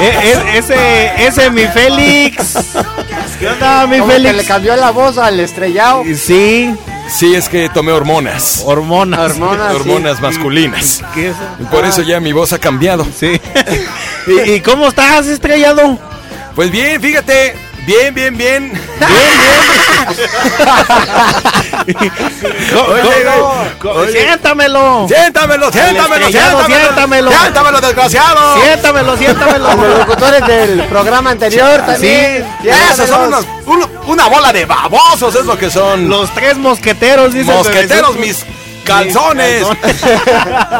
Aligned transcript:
E- 0.00 0.28
e- 0.54 0.58
ese, 0.58 1.26
ese 1.26 1.50
mi 1.50 1.66
Félix. 1.66 2.54
¿Qué 3.38 3.48
onda, 3.48 3.86
mi 3.86 3.98
Como 3.98 4.12
que 4.12 4.18
le 4.18 4.28
Félix? 4.30 4.48
cambió 4.48 4.76
la 4.76 4.90
voz 4.90 5.18
al 5.18 5.38
estrellado. 5.40 6.02
Sí, 6.16 6.74
Sí, 7.10 7.34
es 7.34 7.48
que 7.48 7.70
tomé 7.70 7.92
hormonas. 7.92 8.62
hormonas. 8.66 9.18
Hormonas. 9.32 9.74
Hormonas 9.74 10.20
masculinas. 10.20 11.02
¿Qué 11.14 11.30
es? 11.30 11.36
Por 11.70 11.86
eso 11.86 12.02
ya 12.02 12.20
mi 12.20 12.32
voz 12.32 12.52
ha 12.52 12.58
cambiado. 12.58 13.06
Sí. 13.18 13.40
¿Y, 14.26 14.50
y 14.52 14.60
cómo 14.60 14.88
estás, 14.88 15.26
estrellado? 15.26 15.98
Pues 16.54 16.70
bien, 16.70 17.00
fíjate. 17.00 17.56
Bien, 17.88 18.12
bien, 18.12 18.36
bien. 18.36 18.70
Co- 23.80 23.90
Oye. 23.92 24.12
Siéntamelo. 24.12 25.06
Siéntamelo, 25.08 25.72
siéntamelo, 25.72 26.26
siéntamelo. 26.28 26.66
siéntamelo. 26.66 27.30
Siéntamelo, 27.32 27.80
desgraciado. 27.80 28.60
Siéntamelo, 28.62 29.16
siéntamelo. 29.16 29.74
Los 29.74 29.98
locutores 30.00 30.46
del 30.46 30.82
programa 30.84 31.30
anterior 31.30 31.80
también. 31.86 32.44
Ya, 32.62 32.90
esos 32.92 33.08
son 33.08 33.28
unos, 33.28 33.46
un- 33.66 33.88
una 34.06 34.26
bola 34.28 34.52
de 34.52 34.66
babosos, 34.66 35.34
es 35.34 35.46
lo 35.46 35.56
que 35.58 35.70
son. 35.70 36.08
Los 36.10 36.30
tres 36.34 36.58
mosqueteros, 36.58 37.32
dice 37.32 37.50
el 37.50 37.56
mosqueteros, 37.56 38.16
mis 38.16 38.44
calzones. 38.88 39.64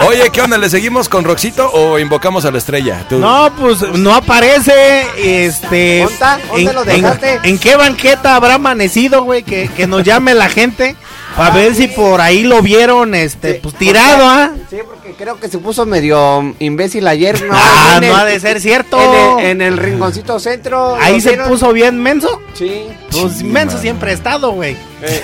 Oye, 0.06 0.30
¿qué 0.32 0.40
onda? 0.42 0.58
¿Le 0.58 0.68
seguimos 0.70 1.08
con 1.08 1.24
Roxito 1.24 1.70
o 1.72 1.98
invocamos 1.98 2.44
a 2.44 2.50
la 2.50 2.58
estrella? 2.58 3.04
Tú. 3.08 3.18
No, 3.18 3.50
pues 3.58 3.80
no 3.94 4.14
aparece. 4.14 5.06
Este. 5.46 5.98
¿Dónde 6.00 6.12
está? 6.14 6.38
¿Dónde 6.50 6.72
lo 6.72 6.84
dejaste? 6.84 7.34
en- 7.34 7.40
en 7.44 7.58
qué 7.58 7.76
banqueta 7.76 8.34
habrá 8.36 8.54
amanecido, 8.54 9.22
güey? 9.22 9.42
Que, 9.42 9.68
que 9.68 9.86
nos 9.86 10.02
llame 10.02 10.34
la 10.34 10.48
gente. 10.48 10.96
Para 11.36 11.54
ver 11.54 11.74
si 11.76 11.86
por 11.86 12.20
ahí 12.20 12.42
lo 12.42 12.62
vieron, 12.62 13.14
este, 13.14 13.54
pues 13.62 13.76
tirado, 13.76 14.28
¿ah? 14.28 14.50
Sí, 14.70 14.78
porque 14.84 15.12
creo 15.12 15.38
que 15.38 15.48
se 15.48 15.58
puso 15.58 15.86
medio 15.86 16.52
imbécil 16.58 17.06
ayer. 17.06 17.40
No, 17.44 17.52
Ah, 17.54 17.94
en 17.98 18.04
el- 18.04 18.10
no 18.10 18.16
ha 18.16 18.24
de 18.24 18.40
ser 18.40 18.60
cierto. 18.60 18.98
En 18.98 19.38
el, 19.38 19.46
en 19.50 19.62
el 19.62 19.76
rinconcito 19.76 20.40
centro. 20.40 20.96
Ahí 20.96 21.14
¿lo 21.16 21.20
se 21.20 21.28
vieron? 21.30 21.48
puso 21.48 21.72
bien 21.72 22.02
menso. 22.02 22.40
Sí. 22.54 22.88
Pues 23.12 23.42
menso 23.44 23.78
siempre 23.78 24.10
ha 24.10 24.14
estado, 24.14 24.50
güey. 24.52 24.76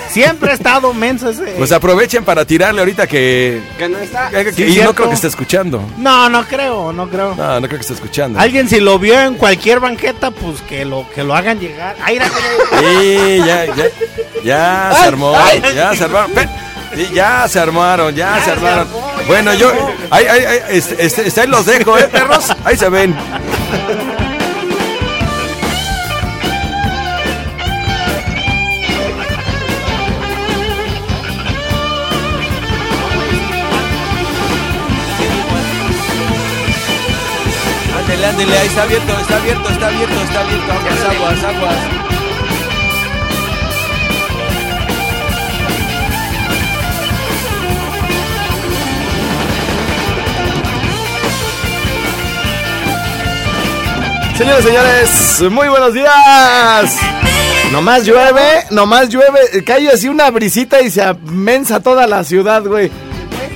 Siempre 0.09 0.51
ha 0.51 0.53
estado 0.53 0.93
menso 0.93 1.29
ese. 1.29 1.43
Pues 1.57 1.71
aprovechen 1.71 2.23
para 2.23 2.45
tirarle 2.45 2.79
ahorita 2.81 3.07
que. 3.07 3.61
Que 3.77 3.89
no 3.89 3.97
está. 3.97 4.29
que- 4.29 4.53
Sí, 4.53 4.63
y 4.63 4.81
no 4.81 4.93
creo 4.93 5.09
que 5.09 5.15
esté 5.15 5.27
escuchando. 5.27 5.83
No, 5.97 6.29
no 6.29 6.45
creo, 6.45 6.93
no 6.93 7.09
creo. 7.09 7.35
No, 7.35 7.59
no 7.59 7.67
creo 7.67 7.79
que 7.79 7.81
esté 7.81 7.93
escuchando. 7.93 8.39
Alguien 8.39 8.69
si 8.69 8.79
lo 8.79 8.97
vio 8.99 9.19
en 9.19 9.35
cualquier 9.35 9.79
banqueta, 9.81 10.31
pues 10.31 10.61
que 10.61 10.85
lo 10.85 11.05
que 11.13 11.23
lo 11.23 11.35
hagan 11.35 11.59
llegar. 11.59 11.95
Ay, 12.01 12.19
Sí, 12.79 13.37
ya, 13.45 13.65
ya. 13.65 13.85
Ya 14.43 14.95
se 14.99 15.05
armó. 15.07 15.33
Ya 15.75 15.95
se 15.95 16.03
armaron. 16.05 16.33
Ve, 16.33 16.49
sí, 16.95 17.09
ya 17.13 17.47
se 17.47 17.59
armaron, 17.59 18.15
ya 18.15 18.41
se 18.43 18.51
armaron. 18.51 18.87
Bueno, 19.27 19.53
yo. 19.55 19.71
Ahí, 20.09 20.25
ahí, 20.25 20.45
ahí, 20.45 20.59
este, 20.69 21.03
este, 21.05 21.27
este, 21.27 21.41
ahí 21.41 21.47
los 21.47 21.65
dejo, 21.65 21.97
¿eh, 21.97 22.03
perros? 22.11 22.45
Ahí 22.63 22.77
se 22.77 22.87
ven. 22.89 23.15
Ahí 38.47 38.67
está 38.67 38.83
abierto, 38.83 39.19
está 39.19 39.37
abierto, 39.37 39.69
está 39.69 39.87
abierto, 39.87 40.21
está 40.21 40.39
abierto. 40.41 40.71
Aguas, 40.71 41.03
aguas, 41.03 41.43
aguas. 41.43 42.05
Señores, 54.37 54.65
señores, 54.65 55.41
muy 55.51 55.69
buenos 55.69 55.93
días. 55.93 56.99
Nomás 57.71 58.05
llueve, 58.05 58.65
nomás 58.69 59.09
llueve, 59.09 59.63
cae 59.65 59.89
así 59.89 60.07
una 60.07 60.29
brisita 60.29 60.81
y 60.81 60.91
se 60.91 61.01
amensa 61.01 61.79
toda 61.79 62.05
la 62.05 62.23
ciudad, 62.23 62.63
güey. 62.63 62.91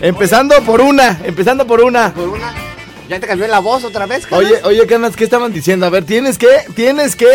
Empezando 0.01 0.55
por 0.63 0.81
una, 0.81 1.19
empezando 1.23 1.67
por 1.67 1.81
una. 1.81 2.13
Por 2.13 2.29
una. 2.29 2.68
Ya 3.09 3.19
te 3.19 3.25
cambió 3.25 3.47
la 3.47 3.57
voz 3.57 3.83
otra 3.83 4.05
vez, 4.05 4.27
carnal? 4.27 4.45
Oye, 4.45 4.61
oye, 4.63 4.85
Canas, 4.85 5.15
¿qué 5.15 5.23
estaban 5.23 5.51
diciendo? 5.51 5.87
A 5.87 5.89
ver, 5.89 6.05
tienes 6.05 6.37
que, 6.37 6.47
tienes 6.75 7.15
que 7.15 7.27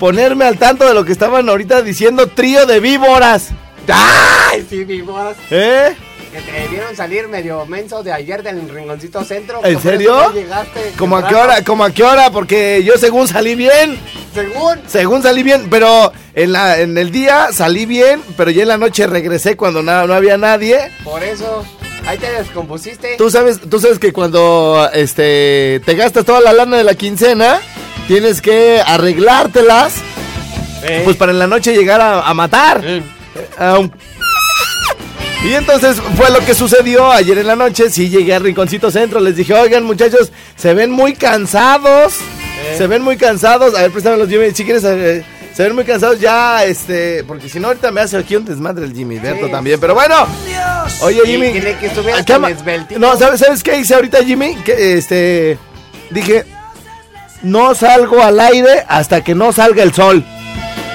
ponerme 0.00 0.44
al 0.44 0.58
tanto 0.58 0.84
de 0.84 0.94
lo 0.94 1.04
que 1.04 1.12
estaban 1.12 1.48
ahorita 1.48 1.82
diciendo 1.82 2.26
trío 2.26 2.66
de 2.66 2.80
víboras. 2.80 3.50
¡Ay, 3.86 4.66
sí, 4.68 4.84
voz! 5.02 5.36
¿Eh? 5.52 5.94
Que 6.32 6.40
te 6.40 6.68
vieron 6.68 6.94
salir 6.96 7.28
medio 7.28 7.64
menso 7.66 8.02
de 8.02 8.12
ayer 8.12 8.42
del 8.42 8.68
rinconcito 8.68 9.24
centro. 9.24 9.64
¿En 9.64 9.80
serio? 9.80 10.32
llegaste 10.32 10.92
¿Cómo 10.98 11.16
a 11.16 11.28
qué 11.28 11.34
hora? 11.36 11.62
¿Cómo 11.62 11.84
a 11.84 11.92
qué 11.92 12.02
hora? 12.02 12.30
Porque 12.30 12.82
yo 12.84 12.98
según 12.98 13.28
salí 13.28 13.54
bien. 13.54 13.98
Según. 14.34 14.80
Según 14.88 15.22
salí 15.22 15.44
bien, 15.44 15.68
pero 15.70 16.12
en, 16.34 16.52
la, 16.52 16.80
en 16.80 16.98
el 16.98 17.12
día 17.12 17.52
salí 17.52 17.86
bien, 17.86 18.20
pero 18.36 18.50
ya 18.50 18.62
en 18.62 18.68
la 18.68 18.76
noche 18.76 19.06
regresé 19.06 19.56
cuando 19.56 19.82
no 19.82 19.92
había 19.92 20.36
nadie. 20.36 20.90
Por 21.04 21.22
eso. 21.22 21.64
Ahí 22.06 22.18
te 22.18 22.30
descompusiste. 22.30 23.16
Tú 23.18 23.30
sabes, 23.30 23.60
tú 23.68 23.80
sabes 23.80 23.98
que 23.98 24.12
cuando 24.12 24.88
este 24.92 25.80
te 25.84 25.94
gastas 25.94 26.24
toda 26.24 26.40
la 26.40 26.52
lana 26.52 26.76
de 26.76 26.84
la 26.84 26.94
quincena, 26.94 27.60
tienes 28.06 28.40
que 28.40 28.80
arreglártelas, 28.86 29.94
pues 31.04 31.16
para 31.16 31.32
en 31.32 31.38
la 31.40 31.46
noche 31.48 31.74
llegar 31.74 32.00
a, 32.00 32.22
a 32.28 32.32
matar. 32.34 32.82
A 33.58 33.78
un- 33.78 33.92
Y 35.44 35.52
entonces 35.54 35.96
fue 36.16 36.30
lo 36.30 36.38
que 36.44 36.54
sucedió 36.54 37.10
ayer 37.10 37.38
en 37.38 37.46
la 37.48 37.56
noche. 37.56 37.90
Sí 37.90 38.08
llegué 38.08 38.34
al 38.34 38.42
Rinconcito 38.44 38.90
Centro, 38.90 39.18
les 39.20 39.34
dije, 39.36 39.52
oigan 39.54 39.82
muchachos, 39.84 40.30
se 40.56 40.74
ven 40.74 40.90
muy 40.92 41.14
cansados. 41.14 42.14
Se 42.78 42.86
ven 42.86 43.02
muy 43.02 43.16
cansados. 43.16 43.74
A 43.76 43.82
ver, 43.82 43.90
préstame 43.90 44.16
los 44.16 44.28
Jimmy, 44.28 44.50
si 44.52 44.64
quieres... 44.64 44.82
eh, 44.84 45.24
se 45.54 45.62
ven 45.62 45.74
muy 45.74 45.84
cansados 45.84 46.20
ya, 46.20 46.64
este, 46.64 47.24
porque 47.24 47.48
si 47.48 47.58
no 47.60 47.68
ahorita 47.68 47.90
me 47.90 48.02
hace 48.02 48.16
aquí 48.18 48.36
un 48.36 48.44
desmadre 48.44 48.84
el 48.84 48.92
Jimmy 48.94 49.18
Berto 49.18 49.46
Sí. 49.46 49.52
también, 49.52 49.80
pero 49.80 49.94
bueno. 49.94 50.14
Oye, 51.02 51.20
Y 51.24 51.28
Jimmy. 51.30 51.52
tiene 51.52 51.76
que 51.78 51.86
estuviera 51.86 52.18
acá. 52.18 52.38
No, 52.98 53.16
¿sabes, 53.16 53.40
¿sabes 53.40 53.62
qué 53.62 53.78
hice 53.78 53.94
ahorita, 53.94 54.24
Jimmy? 54.24 54.54
Que 54.56 54.96
este. 54.98 55.58
Dije. 56.10 56.44
No 57.42 57.74
salgo 57.74 58.22
al 58.22 58.40
aire 58.40 58.84
hasta 58.88 59.22
que 59.22 59.34
no 59.34 59.52
salga 59.52 59.82
el 59.82 59.92
sol. 59.92 60.24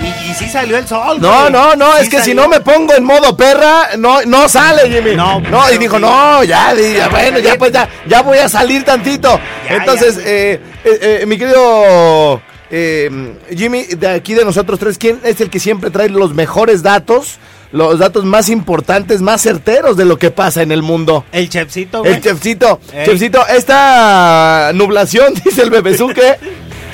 Y, 0.01 0.31
y 0.31 0.33
sí 0.33 0.49
salió 0.49 0.75
el 0.77 0.87
sol. 0.87 1.21
No, 1.21 1.41
güey. 1.41 1.51
no, 1.51 1.75
no, 1.75 1.93
Sí 1.97 2.03
es 2.03 2.09
que 2.09 2.21
si 2.21 2.33
no 2.33 2.47
me 2.47 2.59
pongo 2.61 2.95
en 2.95 3.03
modo 3.03 3.37
perra, 3.37 3.89
no, 3.97 4.23
no 4.23 4.49
sale, 4.49 4.89
Jimmy. 4.89 5.15
No, 5.15 5.39
no, 5.39 5.71
y 5.71 5.77
dijo, 5.77 5.97
sí. 5.97 6.01
no, 6.01 6.43
ya, 6.43 6.73
ya, 6.73 7.07
bueno, 7.09 7.37
ya 7.39 7.55
pues 7.57 7.71
ya, 7.71 7.87
ya 8.07 8.23
voy 8.23 8.39
a 8.39 8.49
salir 8.49 8.83
tantito. 8.83 9.39
Ya, 9.69 9.75
Entonces, 9.75 10.15
ya. 10.17 10.23
eh, 10.25 10.59
eh, 10.83 11.19
eh, 11.21 11.25
mi 11.27 11.37
querido 11.37 12.41
eh, 12.71 13.35
Jimmy, 13.55 13.83
de 13.83 14.07
aquí 14.07 14.33
de 14.33 14.43
nosotros 14.43 14.79
tres, 14.79 14.97
¿quién 14.97 15.19
es 15.23 15.39
el 15.41 15.49
que 15.51 15.59
siempre 15.59 15.91
trae 15.91 16.09
los 16.09 16.33
mejores 16.33 16.81
datos? 16.81 17.37
Los 17.71 17.99
datos 17.99 18.25
más 18.25 18.49
importantes, 18.49 19.21
más 19.21 19.41
certeros 19.41 19.95
de 19.95 20.03
lo 20.05 20.17
que 20.17 20.29
pasa 20.29 20.61
en 20.61 20.71
el 20.73 20.81
mundo. 20.81 21.23
El 21.31 21.49
chefcito, 21.49 21.99
güey. 22.01 22.13
El 22.15 22.21
chefcito, 22.21 22.79
Ey. 22.93 23.05
chefcito, 23.05 23.45
esta 23.47 24.71
nublación, 24.73 25.33
dice 25.45 25.61
el 25.61 25.69
bebezuque, 25.69 26.35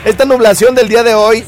esta 0.05 0.25
nublación 0.25 0.75
del 0.75 0.87
día 0.87 1.01
de 1.03 1.15
hoy, 1.15 1.43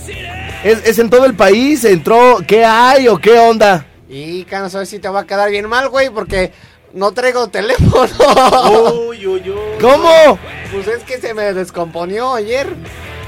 ¿es, 0.63 0.79
es 0.85 0.97
en 0.99 1.09
todo 1.11 1.25
el 1.25 1.35
país? 1.35 1.83
¿Entró? 1.85 2.39
¿Qué 2.47 2.65
hay 2.65 3.07
o 3.07 3.17
qué 3.19 3.37
onda? 3.37 3.85
Y 4.09 4.43
que 4.45 4.57
no 4.57 4.69
sé 4.69 4.85
si 4.87 4.97
te 4.97 5.07
va 5.09 5.19
a 5.21 5.27
quedar 5.27 5.51
bien 5.51 5.69
mal, 5.69 5.89
güey, 5.89 6.09
porque 6.09 6.51
no 6.93 7.11
traigo 7.11 7.47
teléfono. 7.51 8.09
Uy, 9.09 9.27
uy, 9.27 9.43
uy. 9.49 9.55
¿Cómo? 9.79 10.39
Pues 10.73 10.87
es 10.87 11.03
que 11.03 11.19
se 11.19 11.35
me 11.35 11.53
descomponió 11.53 12.33
ayer. 12.33 12.67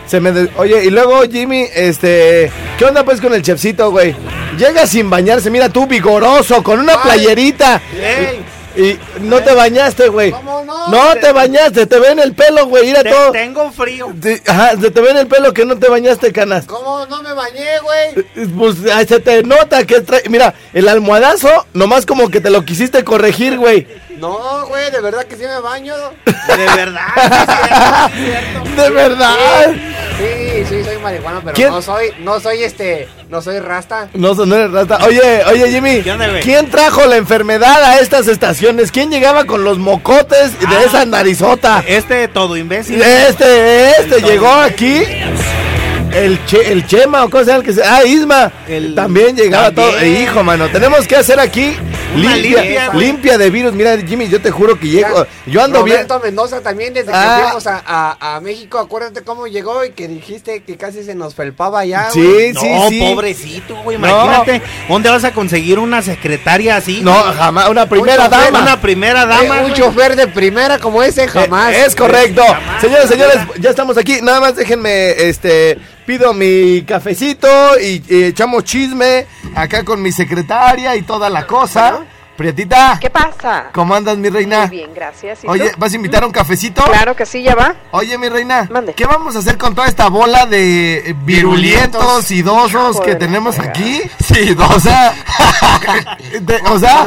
Se 0.07 0.19
me 0.19 0.31
de- 0.31 0.49
Oye, 0.57 0.83
y 0.85 0.89
luego 0.89 1.21
Jimmy, 1.31 1.67
este, 1.75 2.51
¿qué 2.81 2.85
onda 2.87 3.03
pues 3.05 3.21
con 3.21 3.31
el 3.31 3.43
chefcito, 3.43 3.91
güey? 3.91 4.15
Llega 4.57 4.87
sin 4.87 5.07
bañarse, 5.07 5.51
mira 5.51 5.69
tú, 5.69 5.85
vigoroso, 5.85 6.63
con 6.63 6.79
una 6.79 6.93
Ay. 6.93 6.99
playerita. 7.03 7.79
Y 8.75 8.97
no 9.19 9.39
te 9.43 9.53
bañaste, 9.53 10.07
güey. 10.07 10.31
¿Cómo 10.31 10.63
no? 10.63 10.87
No 10.87 11.13
te 11.21 11.31
bañaste, 11.31 11.85
te 11.85 11.99
ven 11.99 12.17
el 12.17 12.33
pelo, 12.33 12.65
güey, 12.65 12.85
mira 12.85 13.03
te- 13.03 13.11
todo. 13.11 13.31
tengo 13.33 13.69
frío. 13.71 14.11
Te- 14.19 14.41
Ajá, 14.47 14.71
se 14.81 14.89
te 14.89 14.99
ve 14.99 15.11
en 15.11 15.17
el 15.17 15.27
pelo 15.27 15.53
que 15.53 15.63
no 15.63 15.77
te 15.77 15.89
bañaste, 15.89 16.31
canas. 16.33 16.65
¿Cómo 16.65 17.05
no 17.05 17.21
me 17.21 17.33
bañé, 17.33 17.67
güey? 17.83 18.47
Pues 18.57 18.77
se 19.07 19.19
te 19.19 19.43
nota 19.43 19.85
que 19.85 20.01
trae. 20.01 20.23
Mira, 20.27 20.55
el 20.73 20.87
almohadazo, 20.87 21.67
nomás 21.73 22.07
como 22.07 22.29
que 22.29 22.41
te 22.41 22.49
lo 22.49 22.65
quisiste 22.65 23.03
corregir, 23.03 23.59
güey. 23.59 23.87
No, 24.17 24.65
güey, 24.67 24.89
de 24.89 25.01
verdad 25.01 25.25
que 25.25 25.35
sí 25.35 25.43
me 25.43 25.59
baño. 25.59 25.93
De 26.25 26.65
verdad. 26.75 28.09
sí, 28.15 28.31
sí. 28.65 28.71
De 28.75 28.89
verdad. 28.89 29.71
Sí, 30.21 30.65
sí, 30.69 30.83
soy 30.83 30.97
marihuana, 30.99 31.41
pero 31.41 31.55
¿Quién? 31.55 31.69
no 31.69 31.81
soy, 31.81 32.11
no 32.19 32.39
soy 32.39 32.63
este, 32.63 33.07
no 33.29 33.41
soy 33.41 33.59
rasta. 33.59 34.09
No, 34.13 34.33
no 34.33 34.55
eres 34.55 34.71
rata. 34.71 34.99
Oye, 35.05 35.41
oye, 35.51 35.71
Jimmy. 35.71 36.01
¿Qué 36.03 36.11
onda, 36.11 36.27
güey? 36.29 36.41
¿Quién 36.43 36.69
trajo 36.69 37.05
la 37.07 37.17
enfermedad 37.17 37.83
a 37.83 37.99
estas 37.99 38.27
estaciones? 38.27 38.91
¿Quién 38.91 39.09
llegaba 39.09 39.45
con 39.45 39.63
los 39.63 39.79
mocotes 39.79 40.59
de 40.59 40.65
Ah. 40.67 40.83
esa 40.85 41.05
narizota? 41.05 41.83
Este 41.87 42.27
todo 42.27 42.55
imbécil. 42.57 43.01
Este, 43.01 43.89
este 43.99 44.15
El 44.17 44.23
llegó 44.23 44.51
aquí. 44.51 45.01
El, 46.13 46.45
che, 46.45 46.71
el 46.71 46.85
Chema 46.85 47.23
o 47.23 47.29
cosa 47.29 47.45
sea 47.45 47.55
el 47.55 47.63
que 47.63 47.71
sea. 47.73 47.95
Ah, 47.97 48.03
Isma. 48.05 48.51
El- 48.67 48.93
también 48.95 49.35
llegaba 49.35 49.71
también. 49.71 49.89
todo. 49.91 49.99
Eh, 50.01 50.09
hijo, 50.23 50.43
mano. 50.43 50.67
Tenemos 50.69 51.07
que 51.07 51.15
hacer 51.15 51.39
aquí 51.39 51.73
limpia, 52.15 52.93
limpia, 52.93 53.37
de 53.37 53.49
virus. 53.49 53.73
Mira, 53.73 53.97
Jimmy, 53.97 54.27
yo 54.29 54.41
te 54.41 54.51
juro 54.51 54.79
que 54.79 54.87
llego. 54.87 55.25
Yo 55.45 55.63
ando 55.63 55.83
bien. 55.83 55.97
Roberto 55.97 56.19
Mendoza 56.19 56.61
también, 56.61 56.93
desde 56.93 57.11
que 57.11 57.17
Ah. 57.17 57.39
fuimos 57.43 57.67
a, 57.67 57.81
a, 57.85 58.35
a 58.35 58.41
México, 58.41 58.79
acuérdate 58.79 59.21
cómo 59.23 59.47
llegó 59.47 59.83
y 59.85 59.91
que 59.91 60.07
dijiste 60.07 60.63
que 60.63 60.77
casi 60.77 61.03
se 61.03 61.15
nos 61.15 61.35
felpaba 61.35 61.79
allá, 61.79 62.09
Sí. 62.11 62.51
No, 62.53 62.59
sí, 62.61 62.69
sí. 62.89 62.99
pobrecito, 62.99 63.75
güey. 63.83 63.97
Imagínate, 63.97 64.61
¿dónde 64.87 65.09
vas 65.09 65.23
a 65.23 65.31
conseguir 65.33 65.79
una 65.79 66.01
secretaria 66.01 66.75
así? 66.77 67.01
No, 67.01 67.13
jamás. 67.13 67.69
Una 67.69 67.87
primera 67.87 68.27
dama. 68.27 68.61
Una 68.61 68.81
primera 68.81 69.23
Eh, 69.23 69.27
dama. 69.27 69.55
un 69.61 69.69
güey. 69.69 69.73
chofer 69.73 70.15
de 70.15 70.27
primera 70.27 70.79
como 70.79 71.01
ese, 71.03 71.27
jamás. 71.27 71.73
Eh, 71.73 71.85
es 71.85 71.95
correcto. 71.95 72.43
Jamás. 72.45 72.81
Señores, 72.81 73.09
señores, 73.09 73.37
ya 73.59 73.69
estamos 73.69 73.97
aquí. 73.97 74.19
Nada 74.21 74.39
más 74.39 74.55
déjenme, 74.55 75.11
este, 75.29 75.77
pido 76.05 76.33
mi 76.33 76.83
cafecito 76.83 77.47
y, 77.79 78.03
y 78.07 78.23
echamos 78.23 78.63
chisme 78.63 79.25
acá 79.55 79.83
con 79.83 80.01
mi 80.01 80.11
secretaria 80.11 80.95
y 80.95 81.01
toda 81.03 81.29
la 81.29 81.45
cosa. 81.47 81.99
Prietita, 82.37 82.97
¿Qué 82.99 83.09
pasa? 83.11 83.65
¿cómo 83.71 83.93
andas, 83.93 84.17
mi 84.17 84.27
reina? 84.29 84.61
Muy 84.65 84.77
bien, 84.77 84.91
gracias. 84.95 85.43
¿Y 85.43 85.47
Oye, 85.47 85.69
tú? 85.71 85.75
¿vas 85.77 85.93
a 85.93 85.95
invitar 85.95 86.23
a 86.23 86.25
un 86.25 86.31
cafecito? 86.31 86.83
Claro 86.85 87.15
que 87.15 87.23
sí, 87.27 87.43
ya 87.43 87.53
va. 87.53 87.75
Oye, 87.91 88.17
mi 88.17 88.29
reina, 88.29 88.67
Mande. 88.71 88.93
¿qué 88.95 89.05
vamos 89.05 89.35
a 89.35 89.39
hacer 89.39 89.59
con 89.59 89.75
toda 89.75 89.87
esta 89.87 90.07
bola 90.09 90.47
de 90.47 91.15
virulientos, 91.23 92.31
idosos 92.31 92.95
Hijo 92.95 93.03
que 93.03 93.13
tenemos 93.15 93.59
aquí? 93.59 94.01
Sí, 94.25 94.55
o 94.57 94.79
sea, 94.79 95.13
de- 96.39 96.61
o 96.71 96.79
sea. 96.79 97.05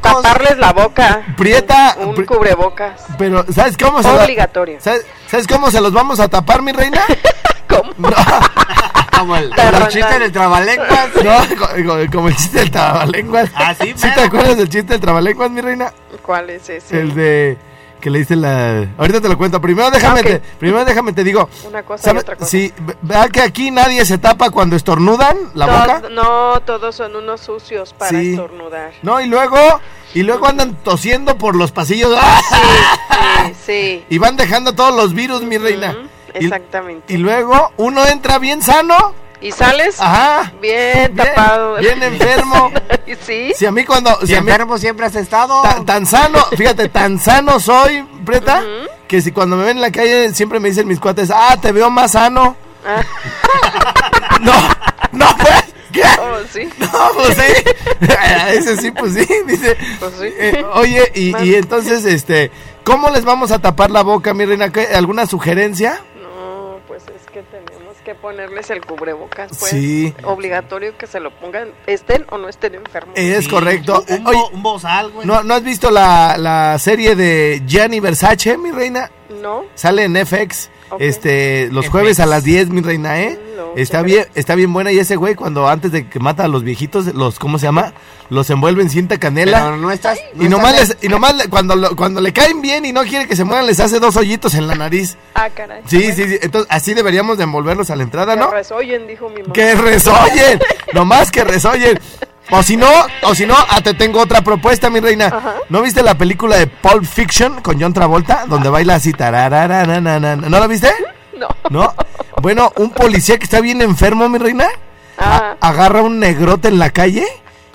Taparles 0.00 0.56
la 0.56 0.72
boca. 0.72 1.26
Prieta, 1.36 1.96
Un 2.00 2.14
pri- 2.14 2.24
cubrebocas. 2.26 3.02
pero 3.18 3.44
¿sabes 3.52 3.76
cómo 3.76 4.02
se 4.02 4.08
Obligatorio. 4.08 4.78
¿sabes, 4.80 5.04
¿Sabes 5.30 5.46
cómo 5.46 5.70
se 5.70 5.80
los 5.82 5.92
vamos 5.92 6.20
a 6.20 6.28
tapar, 6.28 6.62
mi 6.62 6.72
reina? 6.72 7.02
¿Cómo? 7.82 7.92
No. 9.12 9.18
Como 9.18 9.36
el, 9.36 9.50
como 9.54 9.76
el 9.78 9.88
chiste 9.88 10.18
del 10.18 10.32
trabalenguas. 10.32 11.08
No, 11.22 11.56
co- 11.58 11.68
co- 11.86 12.10
como 12.10 12.28
el 12.28 12.36
chiste 12.36 12.58
del 12.60 12.70
trabalenguas. 12.70 13.50
Ah, 13.54 13.74
sí, 13.74 13.92
¿Sí 13.94 14.08
te 14.14 14.20
acuerdas 14.22 14.56
del 14.56 14.70
chiste 14.70 14.94
del 14.94 15.00
trabalenguas, 15.00 15.50
mi 15.50 15.60
reina? 15.60 15.92
¿Cuál 16.22 16.48
es 16.48 16.70
ese? 16.70 16.98
El 16.98 17.14
de 17.14 17.58
que 18.00 18.08
le 18.08 18.20
dice 18.20 18.34
la 18.34 18.86
Ahorita 18.96 19.20
te 19.20 19.28
lo 19.28 19.36
cuento. 19.36 19.60
Primero 19.60 19.90
déjame 19.90 20.20
Ah, 20.20 20.22
te, 20.22 20.38
primero 20.58 20.86
déjame 20.86 21.12
te 21.12 21.22
digo. 21.22 21.50
Una 21.68 21.82
cosa 21.82 22.02
y 22.02 22.04
¿sabe- 22.06 22.20
otra 22.20 22.36
cosa. 22.36 22.48
Sí, 22.50 22.72
ve- 22.78 22.96
¿verdad 23.02 23.28
que 23.30 23.42
aquí 23.42 23.70
nadie 23.70 24.06
se 24.06 24.16
tapa 24.16 24.48
cuando 24.48 24.74
estornudan 24.74 25.36
la 25.52 25.66
no, 25.66 25.72
boca? 25.78 26.02
no, 26.10 26.60
todos 26.64 26.96
son 26.96 27.14
unos 27.14 27.42
sucios 27.42 27.92
para 27.92 28.12
Sí. 28.18 28.30
estornudar. 28.30 28.92
No, 29.02 29.20
y 29.20 29.26
luego 29.26 29.58
y 30.14 30.22
luego 30.22 30.46
andan 30.48 30.76
tosiendo 30.82 31.36
por 31.36 31.54
los 31.56 31.72
pasillos. 31.72 32.16
¡Ah! 32.18 32.40
Sí, 33.52 33.54
sí. 33.66 34.04
Y 34.08 34.16
van 34.16 34.36
dejando 34.36 34.72
todos 34.74 34.96
los 34.96 35.12
virus, 35.12 35.42
mi 35.42 35.58
reina. 35.58 35.94
Exactamente. 36.34 37.12
Y, 37.12 37.16
luego 37.18 37.72
uno 37.76 38.06
entra 38.06 38.38
bien 38.38 38.62
sano. 38.62 39.14
¿Y 39.42 39.52
sales? 39.52 39.98
Ajá. 40.00 40.52
Bien, 40.60 41.14
Bien, 41.14 41.16
tapado. 41.34 41.76
bien 41.76 42.02
enfermo. 42.02 42.70
sí. 43.26 43.52
Si 43.56 43.64
a 43.64 43.70
mí 43.72 43.84
cuando 43.84 44.10
Si 44.26 44.34
a 44.34 44.40
mí- 44.42 44.50
enfermo 44.50 44.76
siempre 44.78 45.06
has 45.06 45.14
estado. 45.16 45.62
Ta- 45.62 45.82
tan 45.84 46.04
sano, 46.06 46.38
fíjate, 46.56 46.88
tan 46.90 47.18
sano 47.18 47.58
soy, 47.58 48.04
Preta, 48.26 48.62
que 49.08 49.22
si 49.22 49.32
cuando 49.32 49.56
me 49.56 49.64
ven 49.64 49.78
en 49.78 49.80
la 49.82 49.90
calle 49.92 50.34
siempre 50.34 50.60
me 50.60 50.68
dicen 50.68 50.86
mis 50.86 51.00
cuates, 51.00 51.30
ah, 51.34 51.56
te 51.60 51.72
veo 51.72 51.88
más 51.88 52.12
sano. 52.12 52.54
Ah. 52.86 53.02
no, 54.40 54.52
no, 55.12 55.26
pues, 55.38 55.64
¿qué? 55.92 56.02
Oh, 56.20 56.38
sí. 56.52 56.68
No, 56.78 56.88
pues 57.14 57.36
sí. 57.36 57.70
Ese 58.52 58.76
sí, 58.76 58.90
pues 58.90 59.14
sí, 59.14 59.26
dice. 59.46 59.76
Pues 59.98 60.12
sí. 60.20 60.26
Eh, 60.38 60.64
oye, 60.74 61.10
y, 61.14 61.36
y 61.44 61.54
entonces, 61.54 62.04
este, 62.04 62.50
¿cómo 62.84 63.10
les 63.10 63.24
vamos 63.24 63.50
a 63.52 63.58
tapar 63.58 63.90
la 63.90 64.02
boca, 64.02 64.34
mi 64.34 64.44
reina? 64.44 64.70
¿Qué- 64.70 64.88
¿Alguna 64.94 65.26
sugerencia? 65.26 66.00
Que 68.00 68.14
ponerles 68.14 68.70
el 68.70 68.84
cubrebocas, 68.84 69.50
pues. 69.58 69.70
Sí. 69.70 70.14
Obligatorio 70.24 70.96
que 70.98 71.06
se 71.06 71.20
lo 71.20 71.30
pongan, 71.30 71.68
estén 71.86 72.24
o 72.30 72.38
no 72.38 72.48
estén 72.48 72.74
enfermos. 72.74 73.14
Es 73.16 73.44
Sí, 73.44 73.50
correcto. 73.50 74.04
Un, 74.08 74.26
Oye, 74.26 74.36
bo- 74.38 74.48
un 74.50 74.62
bozal, 74.62 75.10
güey. 75.10 75.26
¿no, 75.26 75.42
¿no 75.42 75.54
has 75.54 75.62
visto 75.62 75.90
la, 75.90 76.36
la 76.38 76.78
serie 76.78 77.14
de 77.14 77.62
Gianni 77.66 78.00
Versace, 78.00 78.56
mi 78.58 78.70
reina? 78.70 79.10
No, 79.30 79.64
Sale 79.74 80.04
en 80.04 80.16
FX. 80.26 80.68
Este, 80.98 81.68
los 81.70 81.88
jueves 81.88 82.18
a 82.18 82.26
las 82.26 82.42
10, 82.42 82.70
mi 82.70 82.80
reina, 82.80 83.20
¿eh? 83.20 83.38
Mm, 83.40 83.56
no, 83.56 83.72
está 83.76 84.02
bien, 84.02 84.26
está 84.34 84.56
bien 84.56 84.72
buena 84.72 84.90
y 84.90 84.98
ese 84.98 85.14
güey 85.14 85.36
cuando 85.36 85.68
antes 85.68 85.92
de 85.92 86.08
que 86.08 86.18
mata 86.18 86.44
a 86.44 86.48
los 86.48 86.64
viejitos, 86.64 87.06
los 87.14 87.38
¿cómo 87.38 87.60
se 87.60 87.66
llama? 87.66 87.94
Los 88.28 88.50
envuelve 88.50 88.82
en 88.82 88.90
cinta 88.90 89.16
canela. 89.18 89.60
Pero 89.62 89.76
no 89.76 89.92
estás. 89.92 90.18
no 90.34 90.44
y 90.44 90.48
nomás 90.48 90.72
estás- 90.74 90.88
les, 91.00 91.04
y 91.04 91.08
nomás 91.08 91.36
le- 91.36 91.48
cuando 91.48 91.76
lo- 91.76 91.94
cuando 91.94 92.20
le 92.20 92.32
caen 92.32 92.60
bien 92.60 92.84
y 92.84 92.92
no 92.92 93.04
quiere 93.04 93.28
que 93.28 93.36
se 93.36 93.44
mueran 93.44 93.66
les 93.68 93.78
hace 93.78 94.00
dos 94.00 94.16
hoyitos 94.16 94.54
en 94.54 94.66
la 94.66 94.74
nariz. 94.74 95.16
ah, 95.34 95.48
caray. 95.50 95.82
Sí, 95.86 96.12
sí, 96.12 96.24
sí. 96.28 96.38
Entonces 96.42 96.66
así 96.70 96.92
deberíamos 96.94 97.38
de 97.38 97.44
envolverlos 97.44 97.88
a 97.90 97.96
la 97.96 98.02
entrada, 98.02 98.34
Que 98.34 98.40
¿no? 98.40 98.50
resoyen, 98.50 99.06
dijo 99.06 99.28
mi 99.28 99.42
mamá. 99.42 99.52
Que 99.52 99.76
resoyen, 99.76 100.58
nomás 100.92 101.30
que 101.30 101.44
resoyen. 101.44 102.00
O 102.52 102.62
si 102.62 102.76
no, 102.76 102.88
o 103.22 103.34
si 103.34 103.46
no, 103.46 103.54
ah, 103.56 103.80
te 103.80 103.94
tengo 103.94 104.20
otra 104.20 104.42
propuesta, 104.42 104.90
mi 104.90 105.00
reina. 105.00 105.26
Ajá. 105.26 105.54
¿No 105.68 105.82
viste 105.82 106.02
la 106.02 106.16
película 106.16 106.56
de 106.56 106.66
Pulp 106.66 107.04
Fiction 107.04 107.60
con 107.62 107.80
John 107.80 107.92
Travolta? 107.92 108.44
Donde 108.48 108.68
baila 108.68 108.96
así. 108.96 109.12
¿no 109.12 110.58
la 110.58 110.66
viste? 110.66 110.92
No. 111.38 111.48
¿No? 111.70 111.94
Bueno, 112.42 112.72
un 112.76 112.90
policía 112.90 113.38
que 113.38 113.44
está 113.44 113.60
bien 113.60 113.82
enfermo, 113.82 114.28
mi 114.28 114.38
reina, 114.38 114.66
Ah, 115.20 115.56
agarra 115.60 116.00
un 116.02 116.18
negrote 116.18 116.68
en 116.68 116.78
la 116.78 116.90
calle 116.90 117.26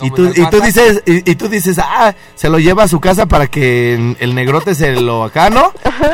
y 0.01 0.09
tú, 0.09 0.31
y 0.35 0.45
tú 0.49 0.59
dices, 0.61 1.03
y, 1.05 1.29
y 1.29 1.35
tú 1.35 1.47
dices, 1.47 1.77
ah, 1.79 2.13
se 2.33 2.49
lo 2.49 2.57
lleva 2.57 2.83
a 2.83 2.87
su 2.87 2.99
casa 2.99 3.27
para 3.27 3.47
que 3.47 4.15
el 4.19 4.35
negrote 4.35 4.73
se 4.73 4.99
lo 4.99 5.23
acá, 5.23 5.49
¿no? 5.51 5.71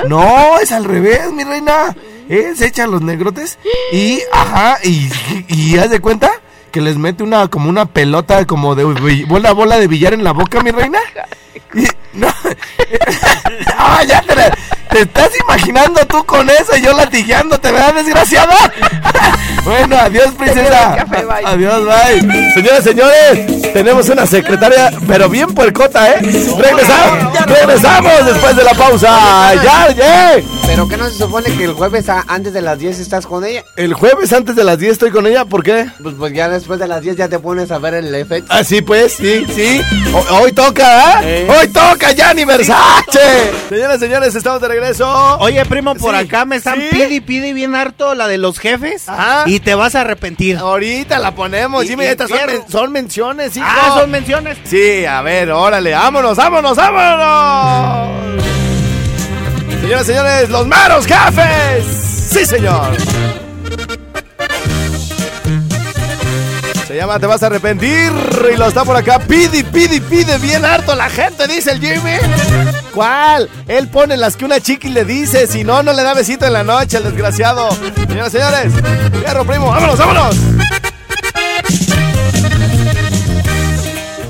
No, 0.08 0.60
es 0.60 0.72
al 0.74 0.84
revés, 0.84 1.32
mi 1.32 1.44
reina. 1.46 1.96
Él 2.30 2.56
se 2.56 2.68
echa 2.68 2.86
los 2.86 3.02
negrotes 3.02 3.58
y, 3.92 4.20
ajá, 4.32 4.78
y, 4.84 5.10
y, 5.48 5.78
haz 5.78 5.90
de 5.90 6.00
cuenta 6.00 6.32
que 6.72 6.82
les 6.82 6.98
mete 6.98 7.24
una, 7.24 7.48
como 7.48 7.70
una 7.70 7.86
pelota, 7.86 8.46
como 8.46 8.76
de 8.76 8.84
bola, 9.28 9.52
bola 9.52 9.78
de 9.78 9.88
billar 9.88 10.14
en 10.14 10.24
la 10.24 10.32
boca, 10.32 10.62
mi 10.62 10.72
reina. 10.72 11.00
Y, 11.74 11.86
no, 12.14 12.28
Ah, 13.78 14.04
ya 14.08 14.22
te, 14.22 14.36
la- 14.36 14.58
te 14.92 15.02
estás 15.02 15.30
imaginando 15.40 16.06
tú 16.06 16.24
con 16.26 16.50
eso 16.50 16.76
y 16.78 16.82
yo 16.82 16.94
latigueándote, 16.96 17.72
¿verdad, 17.72 17.94
desgraciada? 17.96 18.56
bueno, 19.64 19.96
adiós, 19.98 20.30
princesa. 20.38 20.94
Señor, 20.94 20.98
café, 21.10 21.26
bye. 21.26 21.46
Adiós, 21.46 21.86
bye. 21.86 22.54
Señores, 22.54 22.84
señores, 22.84 23.74
tenemos 23.74 24.10
una 24.10 24.26
secretaria, 24.26 24.92
pero 25.08 25.30
bien 25.30 25.54
puercota, 25.54 26.10
¿eh? 26.12 26.20
Regresamos, 26.22 27.46
regresamos 27.46 28.26
después 28.26 28.56
de 28.56 28.64
la 28.64 28.74
pausa. 28.74 29.54
Ya, 29.64 29.92
ya. 29.92 30.36
Pero 30.66 30.88
que 30.88 30.96
no 30.98 31.10
se 31.10 31.18
supone 31.18 31.52
que 31.58 31.66
el 31.66 31.74
jueves 31.74 32.06
antes 32.10 32.54
de 32.54 32.62
las 32.62 32.80
10 32.80 33.00
estás 33.00 33.26
con 33.26 33.44
ella. 33.46 33.64
El 33.76 33.94
jueves 33.94 34.32
antes 34.32 34.56
de 34.56 34.64
las 34.64 34.78
10 34.78 34.94
estoy 34.94 35.12
con 35.12 35.28
ella, 35.28 35.44
¿por 35.46 35.64
qué? 35.64 35.88
Pues, 36.02 36.16
pues 36.18 36.34
ya 36.34 36.48
después 36.50 36.80
de 36.80 36.88
las 36.88 37.02
10 37.02 37.18
ya 37.18 37.28
te 37.28 37.40
pones 37.40 37.72
a 37.72 37.78
ver 37.80 37.94
el 37.96 38.14
efecto. 38.16 38.48
Ah, 38.54 38.64
sí, 38.64 38.82
pues, 38.82 39.14
sí, 39.14 39.46
sí. 39.54 39.82
O- 40.14 40.36
hoy 40.42 40.52
toca, 40.54 41.22
¿eh? 41.24 41.48
Hoy 41.50 41.68
toca 41.68 42.12
Gianni 42.32 42.46
Versace. 42.46 43.52
Señoras, 43.68 44.00
señores, 44.00 44.34
estamos 44.36 44.62
de 44.62 44.68
regreso. 44.70 45.38
Oye, 45.40 45.66
primo, 45.66 45.96
por 45.96 46.16
Sí, 46.16 46.22
acá 46.22 46.46
me 46.46 46.56
están 46.56 46.80
sí. 46.80 46.88
pide 46.90 47.10
y 47.16 47.20
pide 47.20 47.52
bien 47.52 47.76
harto 47.76 48.16
la 48.16 48.30
de 48.30 48.38
los 48.38 48.58
jefes. 48.58 49.10
Ajá. 49.10 49.44
Y 49.48 49.60
te 49.60 49.76
vas 49.76 49.96
a 49.96 50.02
arrepentir. 50.02 50.56
Ahorita 50.58 51.20
la 51.20 51.36
ponemos. 51.36 51.84
Y- 51.84 51.90
Jimmy, 51.90 52.06
y 52.06 52.08
estas 52.08 52.30
son, 52.30 52.38
quiero. 52.38 52.54
men- 52.54 52.72
son 52.72 52.92
menciones, 52.94 53.58
hijo. 53.58 53.66
Ah, 53.70 53.98
son 54.00 54.10
menciones. 54.12 54.58
Sí, 54.64 55.04
a 55.06 55.22
ver, 55.22 55.52
órale, 55.52 55.92
vámonos, 55.92 56.38
vámonos, 56.38 56.78
vámonos. 56.78 58.42
Señoras, 59.82 60.06
señores, 60.06 60.50
los 60.50 60.68
maros 60.68 61.06
jefes. 61.06 61.86
Sí, 62.32 62.46
señor. 62.46 62.92
Se 66.92 66.98
llama 66.98 67.20
Te 67.20 67.26
vas 67.26 67.42
a 67.42 67.46
arrepentir 67.46 68.12
y 68.54 68.58
lo 68.58 68.68
está 68.68 68.84
por 68.84 68.98
acá. 68.98 69.18
Pide, 69.18 69.64
pide, 69.64 70.02
pide 70.02 70.38
bien 70.40 70.66
harto 70.66 70.94
la 70.94 71.10
gente, 71.10 71.48
dice 71.48 71.72
el 71.72 71.80
Jimmy. 71.80 72.18
¿Cuál? 72.94 73.50
Él 73.70 73.88
pone 73.88 74.18
las 74.18 74.36
que 74.36 74.44
una 74.44 74.60
chiqui 74.60 74.90
le 74.90 75.06
dice, 75.06 75.48
si 75.48 75.64
no, 75.64 75.84
no 75.84 75.94
le 75.94 76.04
da 76.04 76.14
besito 76.14 76.46
en 76.46 76.52
la 76.52 76.66
noche, 76.66 76.98
el 76.98 77.04
desgraciado. 77.04 77.70
Señoras 77.96 78.34
y 78.34 78.38
señores, 78.38 78.74
fierro 79.24 79.46
primo, 79.46 79.68
vámonos, 79.68 79.98
vámonos. 79.98 80.36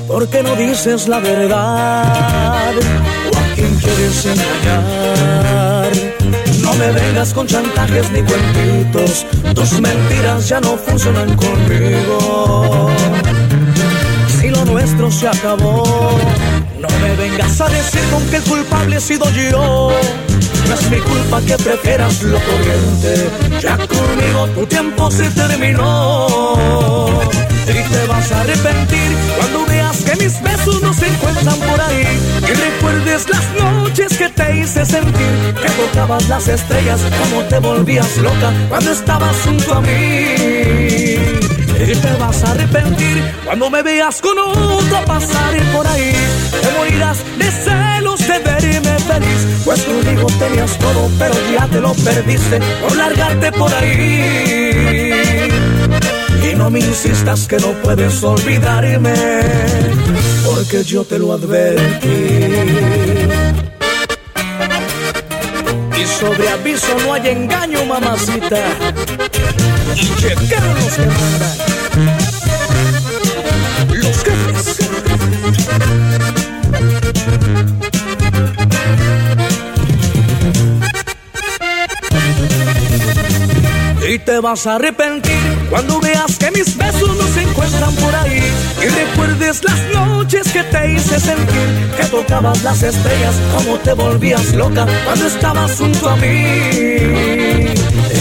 ¿Por 0.06 0.28
qué 0.30 0.44
no 0.44 0.54
dices 0.54 1.08
la 1.08 1.18
verdad? 1.18 2.74
¿O 2.76 3.38
a 3.38 3.54
quién 3.56 3.74
quieres 3.80 4.24
engañar? 4.24 6.11
No 6.72 6.78
me 6.78 6.90
vengas 6.90 7.34
con 7.34 7.46
chantajes 7.46 8.10
ni 8.12 8.22
cuentitos. 8.22 9.26
Tus 9.54 9.78
mentiras 9.78 10.48
ya 10.48 10.58
no 10.58 10.78
funcionan 10.78 11.36
conmigo. 11.36 12.90
Si 14.40 14.48
lo 14.48 14.64
nuestro 14.64 15.10
se 15.10 15.28
acabó, 15.28 16.18
no 16.78 16.88
me 17.02 17.16
vengas 17.16 17.60
a 17.60 17.68
decir 17.68 18.00
con 18.10 18.34
el 18.34 18.42
culpable 18.44 18.96
he 18.96 19.00
sido 19.00 19.28
yo. 19.32 19.90
No 20.66 20.74
es 20.74 20.90
mi 20.90 20.98
culpa 20.98 21.42
que 21.42 21.62
prefieras 21.62 22.22
lo 22.22 22.38
corriente. 22.38 23.30
Ya 23.60 23.76
conmigo 23.76 24.46
tu 24.54 24.66
tiempo 24.66 25.10
se 25.10 25.28
terminó. 25.30 26.26
Y 27.68 27.88
te 27.88 28.06
vas 28.06 28.30
a 28.32 28.40
arrepentir 28.40 29.16
cuando 29.36 29.64
veas 29.66 30.02
que 30.02 30.16
mis 30.16 30.42
besos 30.42 30.82
no 30.82 30.92
se 30.92 31.06
encuentran 31.06 31.58
por 31.60 31.80
ahí. 31.80 32.06
Y 32.42 32.52
recuerdes 32.52 33.28
las 33.28 33.44
noches 33.54 34.18
que 34.18 34.28
te 34.28 34.58
hice 34.58 34.84
sentir. 34.84 35.54
Que 35.60 35.70
tocabas 35.70 36.28
las 36.28 36.48
estrellas 36.48 37.00
como 37.20 37.42
te 37.44 37.58
volvías 37.58 38.16
loca 38.18 38.52
cuando 38.68 38.92
estabas 38.92 39.36
junto 39.44 39.74
a 39.74 39.80
mí. 39.80 41.52
Y 41.84 41.96
te 41.96 42.12
vas 42.18 42.44
a 42.44 42.52
arrepentir 42.52 43.22
cuando 43.44 43.70
me 43.70 43.82
veas 43.82 44.20
con 44.20 44.38
otro 44.38 45.04
pasar 45.04 45.56
por 45.72 45.86
ahí. 45.86 46.12
Te 46.60 46.78
morirás 46.78 47.18
de 47.38 47.50
celos 47.50 48.20
de 48.20 48.38
verme 48.38 48.98
feliz. 48.98 49.46
Pues 49.64 49.82
conmigo 49.82 50.26
tenías 50.38 50.78
todo, 50.78 51.10
pero 51.18 51.34
ya 51.52 51.66
te 51.66 51.80
lo 51.80 51.92
perdiste 51.94 52.60
por 52.80 52.96
largarte 52.96 53.50
por 53.52 53.72
ahí. 53.74 55.48
Y 56.42 56.54
no 56.54 56.70
me 56.70 56.80
insistas 56.80 57.46
que 57.46 57.56
no 57.58 57.72
puedes 57.82 58.22
olvidarme, 58.22 59.14
porque 60.44 60.82
yo 60.84 61.04
te 61.04 61.18
lo 61.18 61.32
advertí. 61.32 62.08
Y 65.96 66.06
sobre 66.06 66.48
aviso 66.48 66.96
no 67.04 67.14
hay 67.14 67.28
engaño, 67.28 67.84
mamacita. 67.84 68.58
Y 69.94 70.14
chequean 70.20 70.74
los 70.74 70.94
que. 70.96 71.06
Los 73.96 74.24
jefes. 74.24 74.78
Y 84.08 84.18
te 84.18 84.40
vas 84.40 84.66
a 84.66 84.74
arrepentir 84.74 85.51
cuando 85.72 86.00
veas 86.00 86.36
que 86.36 86.50
mis 86.50 86.76
besos 86.76 87.16
no 87.16 87.26
se 87.28 87.42
encuentran 87.42 87.94
por 87.94 88.14
ahí. 88.14 88.42
Y 88.82 88.88
recuerdes 88.88 89.64
las 89.64 89.80
noches 89.94 90.52
que 90.52 90.62
te 90.64 90.92
hice 90.92 91.18
sentir 91.18 91.90
que 91.96 92.04
tocabas 92.10 92.62
las 92.62 92.82
estrellas 92.82 93.34
como 93.56 93.78
te 93.78 93.94
volvías 93.94 94.52
loca 94.52 94.86
cuando 95.06 95.26
estabas 95.26 95.78
junto 95.78 96.10
a 96.10 96.16
mí. 96.16 96.44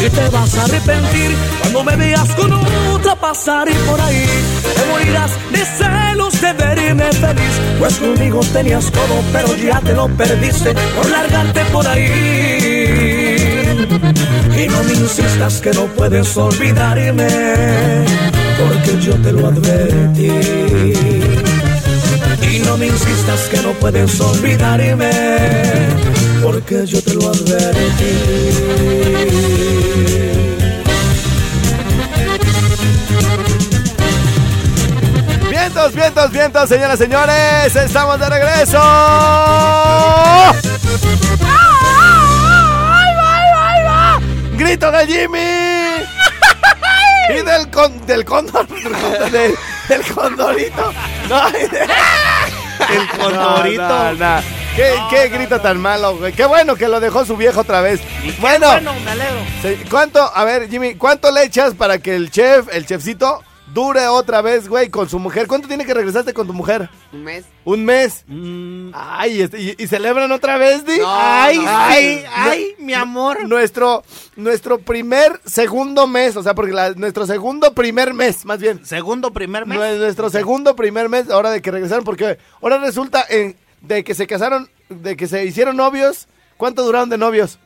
Y 0.05 0.09
te 0.09 0.29
vas 0.31 0.57
a 0.57 0.63
arrepentir 0.63 1.35
cuando 1.59 1.83
me 1.83 1.95
veas 1.97 2.29
con 2.35 2.53
otra 2.53 3.15
pasar 3.15 3.67
y 3.67 3.73
por 3.73 3.99
ahí. 3.99 4.25
Te 4.73 4.85
morirás 4.85 5.31
de 5.51 5.65
celos 5.65 6.41
de 6.41 6.53
verme 6.53 7.11
feliz. 7.11 7.53
Pues 7.79 7.97
conmigo 7.97 8.39
tenías 8.53 8.89
todo, 8.89 9.21
pero 9.33 9.53
ya 9.57 9.81
te 9.81 9.91
lo 9.91 10.07
perdiste 10.07 10.73
por 10.95 11.09
largarte 11.09 11.65
por 11.65 11.85
ahí. 11.85 13.10
Y 14.61 14.67
no 14.67 14.83
me 14.83 14.93
insistas 14.93 15.59
que 15.59 15.71
no 15.71 15.87
puedes 15.87 16.37
olvidarme, 16.37 17.27
porque 18.59 18.99
yo 19.01 19.15
te 19.15 19.31
lo 19.31 19.47
advertí. 19.47 20.29
Y 22.47 22.59
no 22.59 22.77
me 22.77 22.85
insistas 22.85 23.39
que 23.49 23.57
no 23.63 23.71
puedes 23.73 24.21
olvidarme, 24.21 25.09
porque 26.43 26.85
yo 26.85 27.01
te 27.01 27.15
lo 27.15 27.29
advertí. 27.29 28.13
Vientos, 35.49 35.95
vientos, 35.95 36.31
vientos, 36.31 36.69
señoras 36.69 36.99
señores, 36.99 37.75
estamos 37.75 38.19
de 38.19 38.29
regreso. 38.29 38.79
Grito 44.61 44.91
de 44.91 45.07
Jimmy 45.07 45.39
y 47.29 47.41
del 47.41 47.71
con, 47.71 48.05
del 48.05 48.23
cóndor, 48.23 48.67
del, 49.31 49.55
del 49.89 50.13
condorito. 50.13 50.93
No, 51.27 51.47
El 52.89 53.07
condorito. 53.17 53.81
No, 53.81 54.13
no, 54.13 54.35
no. 54.35 54.41
¿Qué, 54.75 54.93
qué 55.09 55.29
grito 55.29 55.59
tan 55.61 55.81
malo, 55.81 56.15
güey. 56.15 56.31
Qué 56.33 56.45
bueno 56.45 56.75
que 56.75 56.87
lo 56.87 56.99
dejó 56.99 57.25
su 57.25 57.35
viejo 57.37 57.61
otra 57.61 57.81
vez. 57.81 58.01
Bueno, 58.39 58.67
Bueno, 58.67 58.93
me 59.03 59.11
alegro. 59.11 59.39
¿cuánto, 59.89 60.31
a 60.31 60.43
ver, 60.43 60.69
Jimmy, 60.69 60.93
cuánto 60.93 61.31
le 61.31 61.43
echas 61.43 61.73
para 61.73 61.97
que 61.97 62.15
el 62.15 62.29
chef, 62.29 62.67
el 62.71 62.85
chefcito, 62.85 63.43
dure 63.73 64.07
otra 64.07 64.41
vez, 64.41 64.67
güey, 64.67 64.89
con 64.89 65.07
su 65.09 65.19
mujer? 65.19 65.47
¿Cuánto 65.47 65.67
tiene 65.67 65.85
que 65.85 65.93
regresarte 65.93 66.33
con 66.33 66.47
tu 66.47 66.53
mujer? 66.53 66.89
Un 67.13 67.23
mes. 67.23 67.45
¿Un 67.63 67.85
mes? 67.85 68.23
Mm, 68.27 68.91
Ay, 68.93 69.41
este, 69.41 69.61
y, 69.61 69.75
y 69.77 69.87
celebran 69.87 70.31
otra 70.31 70.57
vez, 70.57 70.85
Di? 70.85 70.97
No, 70.99 71.05
ay, 71.07 71.57
no. 71.57 71.63
ay, 71.67 72.23
no- 72.23 72.29
ay, 72.35 72.75
mi 72.79 72.93
amor. 72.93 73.47
Nuestro, 73.47 74.03
nuestro 74.35 74.79
primer, 74.79 75.39
segundo 75.45 76.07
mes, 76.07 76.35
o 76.37 76.43
sea, 76.43 76.53
porque 76.55 76.73
la- 76.73 76.91
nuestro 76.93 77.25
segundo 77.25 77.73
primer 77.73 78.13
mes, 78.13 78.45
más 78.45 78.59
bien. 78.59 78.85
Segundo, 78.85 79.31
primer 79.31 79.65
mes. 79.65 79.77
Nue- 79.77 79.97
Nuestro 79.97 80.29
segundo 80.29 80.75
primer 80.75 81.09
mes, 81.09 81.29
ahora 81.29 81.51
de 81.51 81.61
que 81.61 81.71
regresaron, 81.71 82.03
porque 82.03 82.37
ahora 82.61 82.77
resulta 82.79 83.25
en, 83.29 83.55
de 83.81 84.03
que 84.03 84.13
se 84.15 84.27
casaron, 84.27 84.69
de 84.89 85.15
que 85.15 85.27
se 85.27 85.45
hicieron 85.45 85.77
novios. 85.77 86.27
¿Cuánto 86.57 86.83
duraron 86.83 87.09
de 87.09 87.17
novios? 87.17 87.57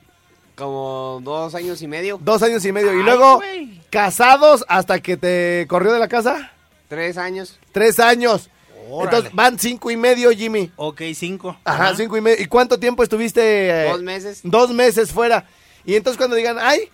Como 0.56 1.20
dos 1.24 1.54
años 1.56 1.82
y 1.82 1.88
medio. 1.88 2.18
Dos 2.22 2.42
años 2.44 2.64
y 2.66 2.72
medio. 2.72 2.94
Y 2.94 3.04
luego, 3.04 3.42
casados 3.90 4.64
hasta 4.68 5.00
que 5.02 5.18
te 5.18 5.66
corrió 5.68 5.92
de 5.94 6.00
la 6.00 6.08
casa. 6.08 6.52
Tres 6.88 7.18
años. 7.18 7.60
Tres 7.72 8.00
años. 8.00 8.50
Órale. 8.90 9.06
Entonces 9.18 9.36
van 9.36 9.60
cinco 9.60 9.90
y 9.92 9.98
medio, 9.98 10.32
Jimmy. 10.32 10.72
Ok, 10.76 11.02
cinco. 11.16 11.58
Ajá, 11.64 11.96
cinco 11.96 12.16
y 12.18 12.22
medio. 12.22 12.42
¿Y 12.42 12.46
cuánto 12.46 12.80
tiempo 12.80 13.04
estuviste? 13.04 13.42
eh, 13.70 13.90
Dos 13.90 14.02
meses. 14.04 14.40
Dos 14.44 14.70
meses 14.72 15.12
fuera. 15.12 15.46
Y 15.86 15.96
entonces 15.96 16.18
cuando 16.18 16.36
digan, 16.36 16.58
ay, 16.60 16.90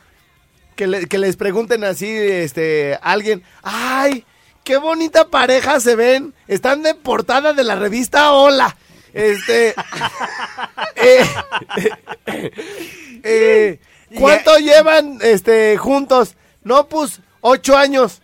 que, 0.75 0.87
le- 0.87 1.05
que 1.07 1.17
les 1.17 1.35
pregunten 1.35 1.83
así, 1.83 2.07
este, 2.09 2.95
a 2.95 3.11
alguien, 3.11 3.43
ay, 3.61 4.25
qué 4.63 4.77
bonita 4.77 5.27
pareja 5.27 5.79
se 5.81 5.95
ven. 5.95 6.33
Están 6.47 6.81
de 6.81 6.95
portada 6.95 7.53
de 7.53 7.63
la 7.63 7.75
revista 7.75 8.31
Hola. 8.31 8.75
Este, 9.13 9.69
eh, 10.95 11.25
eh, 12.27 12.51
¿cuánto 14.17 14.57
llevan, 14.57 15.19
este, 15.21 15.77
juntos? 15.77 16.35
No, 16.63 16.87
pues, 16.87 17.21
ocho 17.41 17.77
años. 17.77 18.21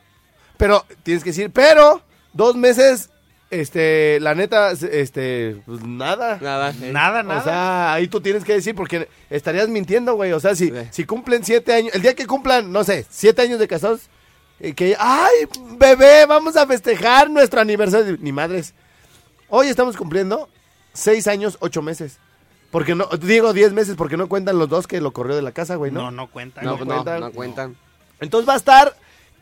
Pero, 0.57 0.85
tienes 1.03 1.23
que 1.23 1.29
decir, 1.31 1.51
pero, 1.51 2.01
dos 2.33 2.55
meses, 2.55 3.09
este, 3.49 4.19
la 4.19 4.35
neta, 4.35 4.71
este, 4.71 5.57
pues 5.65 5.81
nada. 5.83 6.37
Nada. 6.41 6.73
Nada, 6.73 7.23
nada. 7.23 7.39
O 7.39 7.43
sea, 7.43 7.93
ahí 7.93 8.07
tú 8.07 8.21
tienes 8.21 8.43
que 8.43 8.53
decir 8.53 8.75
porque 8.75 9.07
estarías 9.29 9.69
mintiendo, 9.69 10.15
güey. 10.15 10.33
O 10.33 10.39
sea, 10.39 10.55
si, 10.55 10.69
Sí. 10.69 10.75
si 10.91 11.05
cumplen 11.05 11.43
siete 11.43 11.73
años, 11.73 11.93
el 11.93 12.01
día 12.01 12.15
que 12.15 12.25
cumplan, 12.25 12.71
no 12.71 12.83
sé, 12.83 13.05
siete 13.09 13.43
años 13.43 13.59
de 13.59 13.67
casados, 13.67 14.01
eh, 14.59 14.73
que, 14.73 14.95
ay, 14.99 15.47
bebé, 15.77 16.25
vamos 16.25 16.57
a 16.57 16.65
festejar 16.65 17.29
nuestro 17.29 17.61
aniversario. 17.61 18.17
Ni 18.19 18.31
madres. 18.31 18.73
Hoy 19.49 19.67
estamos 19.67 19.95
cumpliendo 19.95 20.49
seis 20.93 21.27
años, 21.27 21.57
ocho 21.61 21.81
meses. 21.81 22.17
Porque 22.71 22.95
no, 22.95 23.07
digo 23.21 23.53
diez 23.53 23.73
meses 23.73 23.95
porque 23.95 24.17
no 24.17 24.27
cuentan 24.27 24.59
los 24.59 24.69
dos 24.69 24.87
que 24.87 24.99
lo 24.99 25.11
corrió 25.11 25.35
de 25.35 25.41
la 25.41 25.51
casa, 25.51 25.75
güey, 25.75 25.91
¿no? 25.91 26.03
no, 26.03 26.11
no 26.11 26.27
cuenta. 26.27 26.61
no, 26.61 26.77
no 26.77 26.77
no, 26.77 26.85
cuentan. 26.85 27.19
no 27.21 27.31
cuentan. 27.31 27.75
Entonces 28.19 28.47
va 28.47 28.53
a 28.53 28.57
estar, 28.57 28.95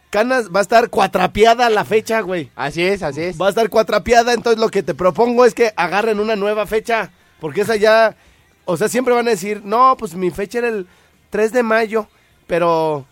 Canas, 0.10 0.50
va 0.54 0.60
a 0.60 0.62
estar 0.62 0.90
cuatrapeada 0.90 1.70
la 1.70 1.86
fecha, 1.86 2.22
güey. 2.22 2.52
Así 2.56 2.84
es, 2.84 3.02
así 3.02 3.22
es. 3.22 3.42
Va 3.42 3.48
a 3.48 3.50
estar 3.50 3.70
cuatrapeada, 3.70 4.34
entonces 4.34 4.60
lo 4.60 4.70
que 4.70 4.84
te 4.84 4.94
propongo 4.94 5.46
es 5.46 5.54
que 5.54 5.74
agarren 5.76 6.20
una 6.20 6.36
nueva 6.36 6.68
fecha, 6.68 7.12
porque 7.40 7.62
esa 7.62 7.76
ya, 7.76 8.16
o 8.66 8.78
sea, 8.78 8.90
siempre 8.90 9.14
van 9.14 9.28
a 9.28 9.32
decir, 9.32 9.62
no, 9.64 9.96
pues 9.98 10.14
mi 10.16 10.30
fecha 10.30 10.60
era 10.60 10.68
el 10.68 10.88
3 11.32 11.52
de 11.52 11.64
mayo, 11.64 12.08
pero 12.48 13.06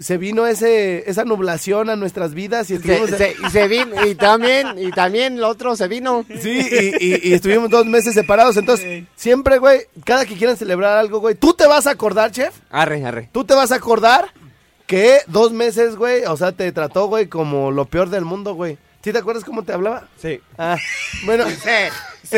se 0.00 0.16
vino 0.16 0.46
ese 0.46 1.08
esa 1.08 1.24
nublación 1.24 1.90
a 1.90 1.94
nuestras 1.96 2.34
vidas 2.34 2.68
y 2.70 2.74
estuvimos, 2.74 3.10
Se, 3.10 3.18
se- 3.18 3.36
y 3.46 3.50
se 3.50 3.68
vino, 3.68 4.06
y 4.06 4.14
también, 4.16 4.66
y 4.78 4.90
también 4.90 5.34
el 5.34 5.44
otro 5.44 5.76
se 5.76 5.86
vino. 5.88 6.24
sí, 6.40 6.58
y, 6.98 7.04
y- 7.04 7.20
y 7.28 7.32
estuvimos 7.34 7.70
dos 7.70 7.86
meses 7.86 8.14
separados, 8.14 8.56
entonces 8.56 9.04
siempre, 9.14 9.58
güey, 9.58 9.82
cada 10.04 10.24
que 10.26 10.34
quieran 10.36 10.56
celebrar 10.56 10.96
algo, 10.98 11.20
güey, 11.20 11.34
tú 11.36 11.52
te 11.54 11.66
vas 11.66 11.86
a 11.86 11.90
acordar, 11.90 12.32
chef, 12.32 12.54
Arre, 12.70 13.04
arre. 13.04 13.28
tú 13.30 13.44
te 13.44 13.54
vas 13.54 13.70
a 13.72 13.76
acordar 13.76 14.32
que 14.86 15.18
dos 15.28 15.52
meses, 15.52 15.94
güey, 15.96 16.24
o 16.24 16.36
sea, 16.36 16.50
te 16.52 16.72
trató, 16.72 17.06
güey, 17.06 17.28
como 17.28 17.70
lo 17.70 17.84
peor 17.84 18.10
del 18.10 18.24
mundo, 18.24 18.54
güey. 18.54 18.76
¿Sí 19.04 19.12
te 19.12 19.18
acuerdas 19.18 19.44
cómo 19.44 19.62
te 19.62 19.72
hablaba? 19.72 20.08
Sí. 20.20 20.40
Ah, 20.58 20.76
bueno, 21.24 21.44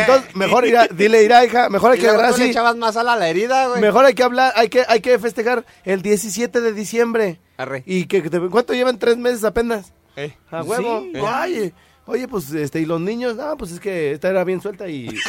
Entonces, 0.00 0.34
mejor 0.36 0.66
ir 0.66 0.76
a- 0.76 0.86
dile, 0.88 1.22
irá, 1.22 1.44
hija, 1.44 1.68
mejor 1.68 1.92
hay 1.92 1.98
que 2.00 2.08
agarrar 2.08 2.30
así. 2.30 2.44
echabas 2.44 2.76
más 2.76 2.96
a 2.96 3.02
la 3.02 3.28
herida, 3.28 3.68
güey. 3.68 3.80
Mejor 3.80 4.04
hay 4.04 4.14
que 4.14 4.22
hablar, 4.22 4.52
hay 4.56 4.68
que, 4.68 4.84
hay 4.88 5.00
que 5.00 5.18
festejar 5.18 5.64
el 5.84 6.02
17 6.02 6.60
de 6.60 6.72
diciembre. 6.72 7.40
Arre. 7.56 7.82
Y 7.86 8.06
que, 8.06 8.22
que 8.22 8.30
te- 8.30 8.40
¿cuánto 8.40 8.72
llevan? 8.74 8.98
Tres 8.98 9.16
meses 9.18 9.44
apenas. 9.44 9.92
Eh. 10.16 10.34
A 10.50 10.62
huevo. 10.62 11.02
Sí. 11.12 11.18
Oye, 11.20 11.74
oye, 12.06 12.28
pues, 12.28 12.50
este, 12.52 12.80
y 12.80 12.86
los 12.86 13.00
niños, 13.00 13.36
ah, 13.40 13.54
pues 13.58 13.72
es 13.72 13.80
que 13.80 14.12
esta 14.12 14.28
era 14.28 14.44
bien 14.44 14.60
suelta 14.60 14.88
y. 14.88 15.08
y, 15.08 15.14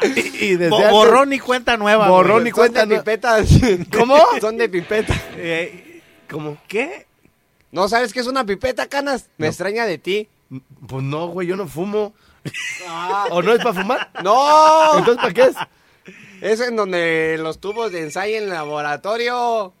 y 0.44 0.56
desde 0.56 0.68
Bo- 0.70 0.76
antes- 0.78 0.90
borrón 0.92 1.32
y 1.32 1.38
cuenta 1.38 1.76
nueva. 1.76 2.08
Borrón 2.08 2.46
y 2.46 2.50
Son 2.50 2.56
cuenta, 2.56 2.86
de 2.86 2.98
pipetas. 2.98 3.48
¿Cómo? 3.96 4.18
Son 4.40 4.56
de 4.56 4.68
pipeta. 4.68 5.14
Eh, 5.36 6.02
¿Cómo? 6.30 6.58
¿Qué? 6.68 7.06
¿No 7.70 7.88
sabes 7.88 8.12
qué 8.12 8.20
es 8.20 8.26
una 8.26 8.44
pipeta, 8.44 8.86
canas? 8.86 9.28
Me 9.36 9.48
extraña 9.48 9.86
de 9.86 9.98
ti. 9.98 10.28
Pues 10.86 11.02
no, 11.02 11.28
güey, 11.28 11.46
yo 11.48 11.56
no 11.56 11.66
fumo. 11.68 12.14
¿O 13.30 13.42
no 13.42 13.52
es 13.52 13.58
para 13.62 13.80
fumar? 13.80 14.10
¡No! 14.22 14.98
Entonces, 14.98 15.16
¿para 15.22 15.32
qué 15.34 15.42
es? 15.42 15.56
Es 16.42 16.60
en 16.60 16.76
donde 16.76 17.36
los 17.40 17.58
tubos 17.60 17.90
de 17.92 18.00
ensayo 18.02 18.36
en 18.36 18.44
el 18.44 18.50
laboratorio. 18.50 19.72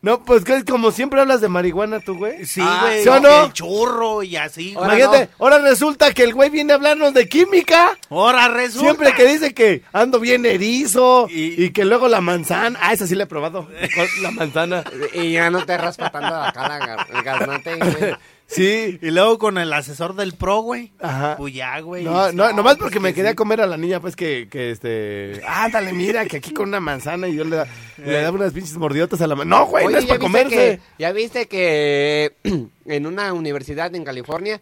No, 0.00 0.22
pues 0.24 0.44
que 0.44 0.64
como 0.64 0.92
siempre 0.92 1.20
hablas 1.20 1.40
de 1.40 1.48
marihuana 1.48 1.98
tú, 1.98 2.16
güey. 2.16 2.46
Sí, 2.46 2.60
Ah, 2.62 2.82
güey. 2.84 3.02
¿sí 3.02 3.08
o 3.08 3.18
no? 3.18 3.46
El 3.46 3.52
churro 3.52 4.22
y 4.22 4.36
así. 4.36 4.72
Ahora 4.76 4.90
güey. 4.94 5.00
Imagínate, 5.02 5.32
ahora 5.40 5.58
resulta 5.58 6.14
que 6.14 6.22
el 6.22 6.34
güey 6.34 6.50
viene 6.50 6.72
a 6.72 6.76
hablarnos 6.76 7.12
de 7.14 7.28
química. 7.28 7.98
Ahora 8.08 8.46
resulta. 8.46 8.80
Siempre 8.90 9.12
que 9.14 9.26
dice 9.26 9.52
que 9.54 9.82
ando 9.92 10.20
bien 10.20 10.46
erizo 10.46 11.26
y, 11.28 11.64
Y- 11.64 11.70
que 11.72 11.84
luego 11.84 12.06
la 12.06 12.20
manzana. 12.20 12.78
Ah, 12.80 12.92
esa 12.92 13.08
sí 13.08 13.16
la 13.16 13.24
he 13.24 13.26
probado. 13.26 13.68
La 14.22 14.30
manzana. 14.30 14.84
Y 15.12 15.32
ya 15.32 15.50
no 15.50 15.66
te 15.66 15.76
raspa 15.76 16.10
tanto 16.12 16.30
la 16.30 16.52
gar- 16.54 17.06
el 17.12 17.22
garnate, 17.22 17.74
güey. 17.76 18.14
Sí. 18.48 18.98
Y 19.02 19.10
luego 19.10 19.38
con 19.38 19.58
el 19.58 19.72
asesor 19.72 20.16
del 20.16 20.32
pro, 20.32 20.62
güey. 20.62 20.92
Ajá. 21.00 21.36
Pues 21.36 21.52
ya, 21.54 21.78
güey. 21.80 22.02
No, 22.02 22.32
no, 22.32 22.50
nomás 22.52 22.74
pues 22.76 22.84
porque 22.86 22.98
me 23.00 23.10
que 23.10 23.16
quería 23.16 23.30
sí. 23.32 23.36
comer 23.36 23.60
a 23.60 23.66
la 23.66 23.76
niña, 23.76 24.00
pues 24.00 24.16
que, 24.16 24.48
que 24.50 24.70
este. 24.70 25.40
Ándale, 25.46 25.92
mira, 25.92 26.24
que 26.26 26.38
aquí 26.38 26.52
con 26.52 26.68
una 26.68 26.80
manzana 26.80 27.28
y 27.28 27.36
yo 27.36 27.44
le, 27.44 27.56
da- 27.56 27.68
le 27.98 28.12
daba 28.22 28.36
unas 28.36 28.52
pinches 28.52 28.76
mordiotas 28.78 29.20
a 29.20 29.26
la 29.26 29.36
mano. 29.36 29.58
No, 29.58 29.66
güey, 29.66 29.84
no 29.84 29.88
Oye, 29.90 29.98
es 29.98 30.04
¿ya 30.06 30.08
para 30.08 30.18
viste, 30.18 30.26
comerse. 30.26 30.56
que, 30.56 30.80
ya 30.98 31.12
viste 31.12 31.46
que 31.46 32.34
en 32.86 33.06
una 33.06 33.32
universidad 33.34 33.94
en 33.94 34.04
California 34.04 34.60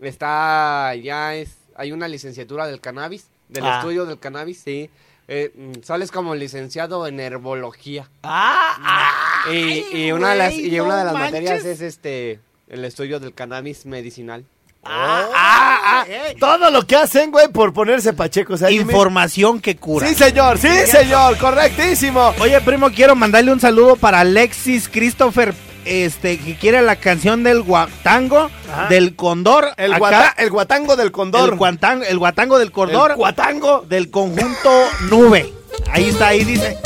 está, 0.00 0.94
ya 0.96 1.34
es, 1.34 1.56
hay 1.76 1.92
una 1.92 2.08
licenciatura 2.08 2.66
del 2.66 2.80
cannabis, 2.80 3.28
del 3.48 3.64
Ah. 3.64 3.78
estudio 3.78 4.06
del 4.06 4.18
cannabis, 4.18 4.60
sí. 4.64 4.90
Eh, 5.28 5.52
mm, 5.54 5.82
sales 5.84 6.10
como 6.10 6.34
licenciado 6.34 7.06
en 7.06 7.20
herbología. 7.20 8.10
Ah, 8.24 9.44
Y, 9.52 9.84
y 10.06 10.12
una 10.12 10.30
de 10.30 10.36
las, 10.36 10.52
y 10.54 10.80
una 10.80 10.96
de 10.96 11.04
no 11.04 11.12
las 11.12 11.14
materias 11.14 11.52
manches. 11.62 11.80
es 11.80 11.80
este, 11.82 12.40
el 12.70 12.84
estudio 12.84 13.20
del 13.20 13.34
cannabis 13.34 13.84
medicinal. 13.84 14.44
Ah, 14.82 15.26
ah, 15.34 16.04
todo 16.38 16.70
lo 16.70 16.86
que 16.86 16.96
hacen, 16.96 17.30
güey, 17.30 17.48
por 17.48 17.74
ponerse 17.74 18.14
pachecos. 18.14 18.62
ahí, 18.62 18.78
Información 18.78 19.60
que 19.60 19.76
cura. 19.76 20.06
Sí, 20.08 20.14
señor, 20.14 20.56
sí, 20.56 20.68
señor, 20.86 21.36
correctísimo. 21.36 22.32
Oye, 22.40 22.58
primo, 22.62 22.90
quiero 22.90 23.14
mandarle 23.14 23.52
un 23.52 23.60
saludo 23.60 23.96
para 23.96 24.20
Alexis 24.20 24.88
Christopher, 24.88 25.52
este, 25.84 26.38
que 26.38 26.56
quiere 26.56 26.80
la 26.80 26.96
canción 26.96 27.42
del 27.42 27.60
guatango, 27.62 28.50
Ajá. 28.72 28.86
del 28.88 29.14
condor. 29.16 29.68
El, 29.76 29.92
acá, 29.92 29.98
guata- 29.98 30.34
el 30.38 30.50
guatango 30.50 30.96
del 30.96 31.12
condor. 31.12 31.50
el, 31.50 31.56
guatango, 31.56 32.04
el 32.04 32.18
guatango 32.18 32.58
del 32.58 32.72
condor, 32.72 33.10
El 33.10 33.16
guatango. 33.18 33.84
del 33.86 34.10
conjunto 34.10 34.70
nube. 35.10 35.52
Ahí 35.90 36.08
está, 36.08 36.28
ahí 36.28 36.44
dice. 36.44 36.78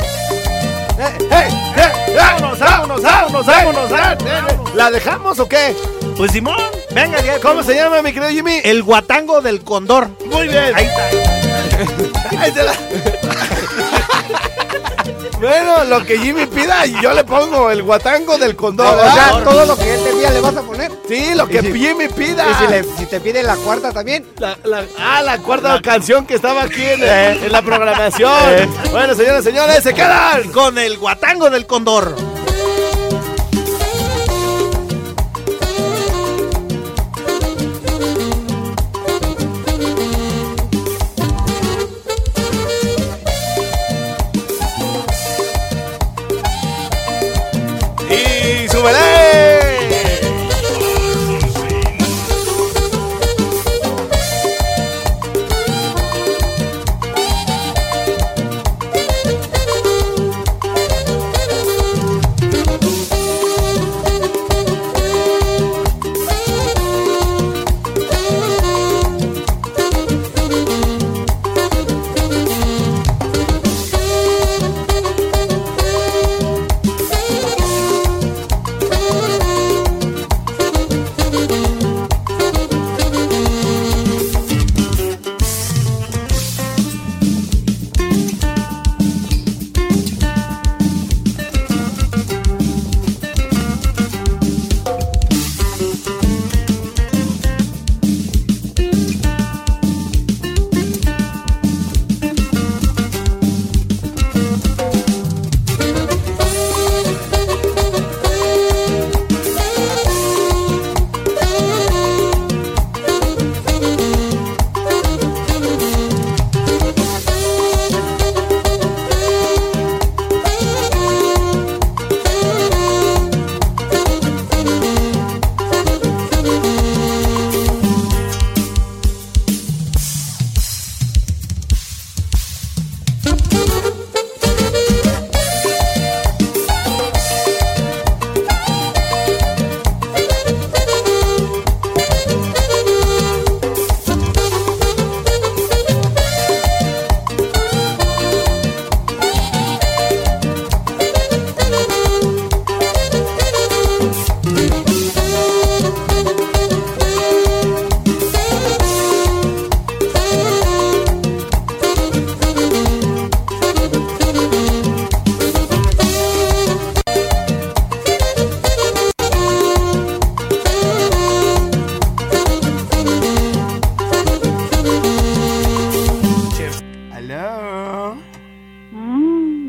¡Eh, 0.97 1.17
eh, 1.31 1.47
eh! 1.77 1.91
¡Vámonos, 3.43 3.89
vámonos. 3.89 4.75
¿La 4.75 4.91
dejamos 4.91 5.39
o 5.39 5.47
qué? 5.47 5.75
Pues 6.17 6.31
Simón, 6.31 6.55
venga, 6.91 7.19
ya, 7.21 7.39
¿Cómo 7.39 7.61
se 7.63 7.75
llama, 7.75 8.01
mi 8.01 8.13
querido 8.13 8.29
Jimmy? 8.31 8.59
El 8.63 8.83
guatango 8.83 9.41
del 9.41 9.61
condor. 9.63 10.07
Muy 10.25 10.47
bien. 10.47 10.73
Ahí 10.75 10.85
está. 10.85 12.41
Ahí 12.41 12.53
la- 12.55 12.73
bueno, 15.39 15.83
lo 15.83 16.03
que 16.05 16.17
Jimmy 16.17 16.45
pida, 16.45 16.85
yo 16.85 17.13
le 17.13 17.23
pongo 17.25 17.69
el 17.69 17.83
guatango 17.83 18.37
del 18.37 18.55
condor. 18.55 18.97
o 18.97 19.11
sea, 19.13 19.43
todo 19.43 19.65
lo 19.65 19.75
que 19.77 19.93
él 19.93 20.03
te 20.03 20.11
pida 20.13 20.29
le 20.31 20.39
vas 20.39 20.55
a 20.55 20.61
poner. 20.61 20.91
Sí, 21.07 21.35
lo 21.35 21.45
que 21.47 21.61
si- 21.61 21.73
Jimmy 21.73 22.07
pida. 22.07 22.45
Y 22.49 22.53
si, 22.65 22.71
le- 22.71 22.83
si 22.97 23.05
te 23.05 23.19
pide 23.19 23.43
la 23.43 23.55
cuarta 23.57 23.91
también. 23.91 24.25
La- 24.39 24.57
la- 24.63 24.85
ah, 24.97 25.21
la 25.21 25.37
cuarta 25.39 25.81
canción 25.81 26.25
que 26.25 26.35
estaba 26.35 26.63
aquí 26.63 26.81
en, 26.83 27.03
en 27.03 27.51
la 27.51 27.61
programación. 27.61 28.31
Bueno, 28.91 29.13
señoras 29.13 29.41
y 29.41 29.43
señores, 29.49 29.83
se 29.83 29.93
quedan. 29.93 30.49
Con 30.53 30.77
el 30.77 30.97
guatango 30.97 31.49
del 31.49 31.65
condor. 31.67 32.15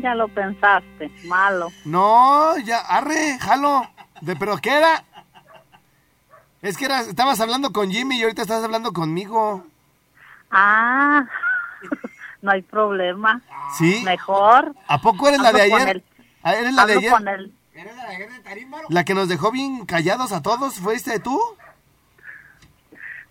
Ya 0.07 0.15
lo 0.15 0.29
pensaste, 0.29 1.11
malo. 1.25 1.69
No, 1.83 2.57
ya, 2.59 2.79
arre, 2.79 3.37
jalo. 3.39 3.85
¿De 4.21 4.37
pero 4.37 4.55
qué 4.57 4.77
era? 4.77 5.03
Es 6.61 6.77
que 6.77 6.85
eras, 6.85 7.07
estabas 7.07 7.41
hablando 7.41 7.73
con 7.73 7.91
Jimmy 7.91 8.17
y 8.17 8.23
ahorita 8.23 8.43
estás 8.43 8.63
hablando 8.63 8.93
conmigo. 8.93 9.65
Ah, 10.49 11.25
no 12.41 12.51
hay 12.51 12.61
problema. 12.61 13.41
¿Sí? 13.77 14.01
Mejor. 14.05 14.73
¿A 14.87 15.01
poco 15.01 15.27
eres 15.27 15.41
la 15.41 15.51
de 15.51 15.61
ayer? 15.63 15.89
él. 15.89 16.03
Ah, 16.41 16.55
¿Eres 16.55 16.73
la 16.73 16.85
de 16.85 16.93
ayer? 16.93 17.11
con 17.11 17.27
él. 17.27 17.53
La 18.87 19.03
que 19.03 19.13
nos 19.13 19.27
dejó 19.27 19.51
bien 19.51 19.85
callados 19.85 20.31
a 20.31 20.41
todos, 20.41 20.75
¿fuiste 20.75 21.19
tú? 21.19 21.37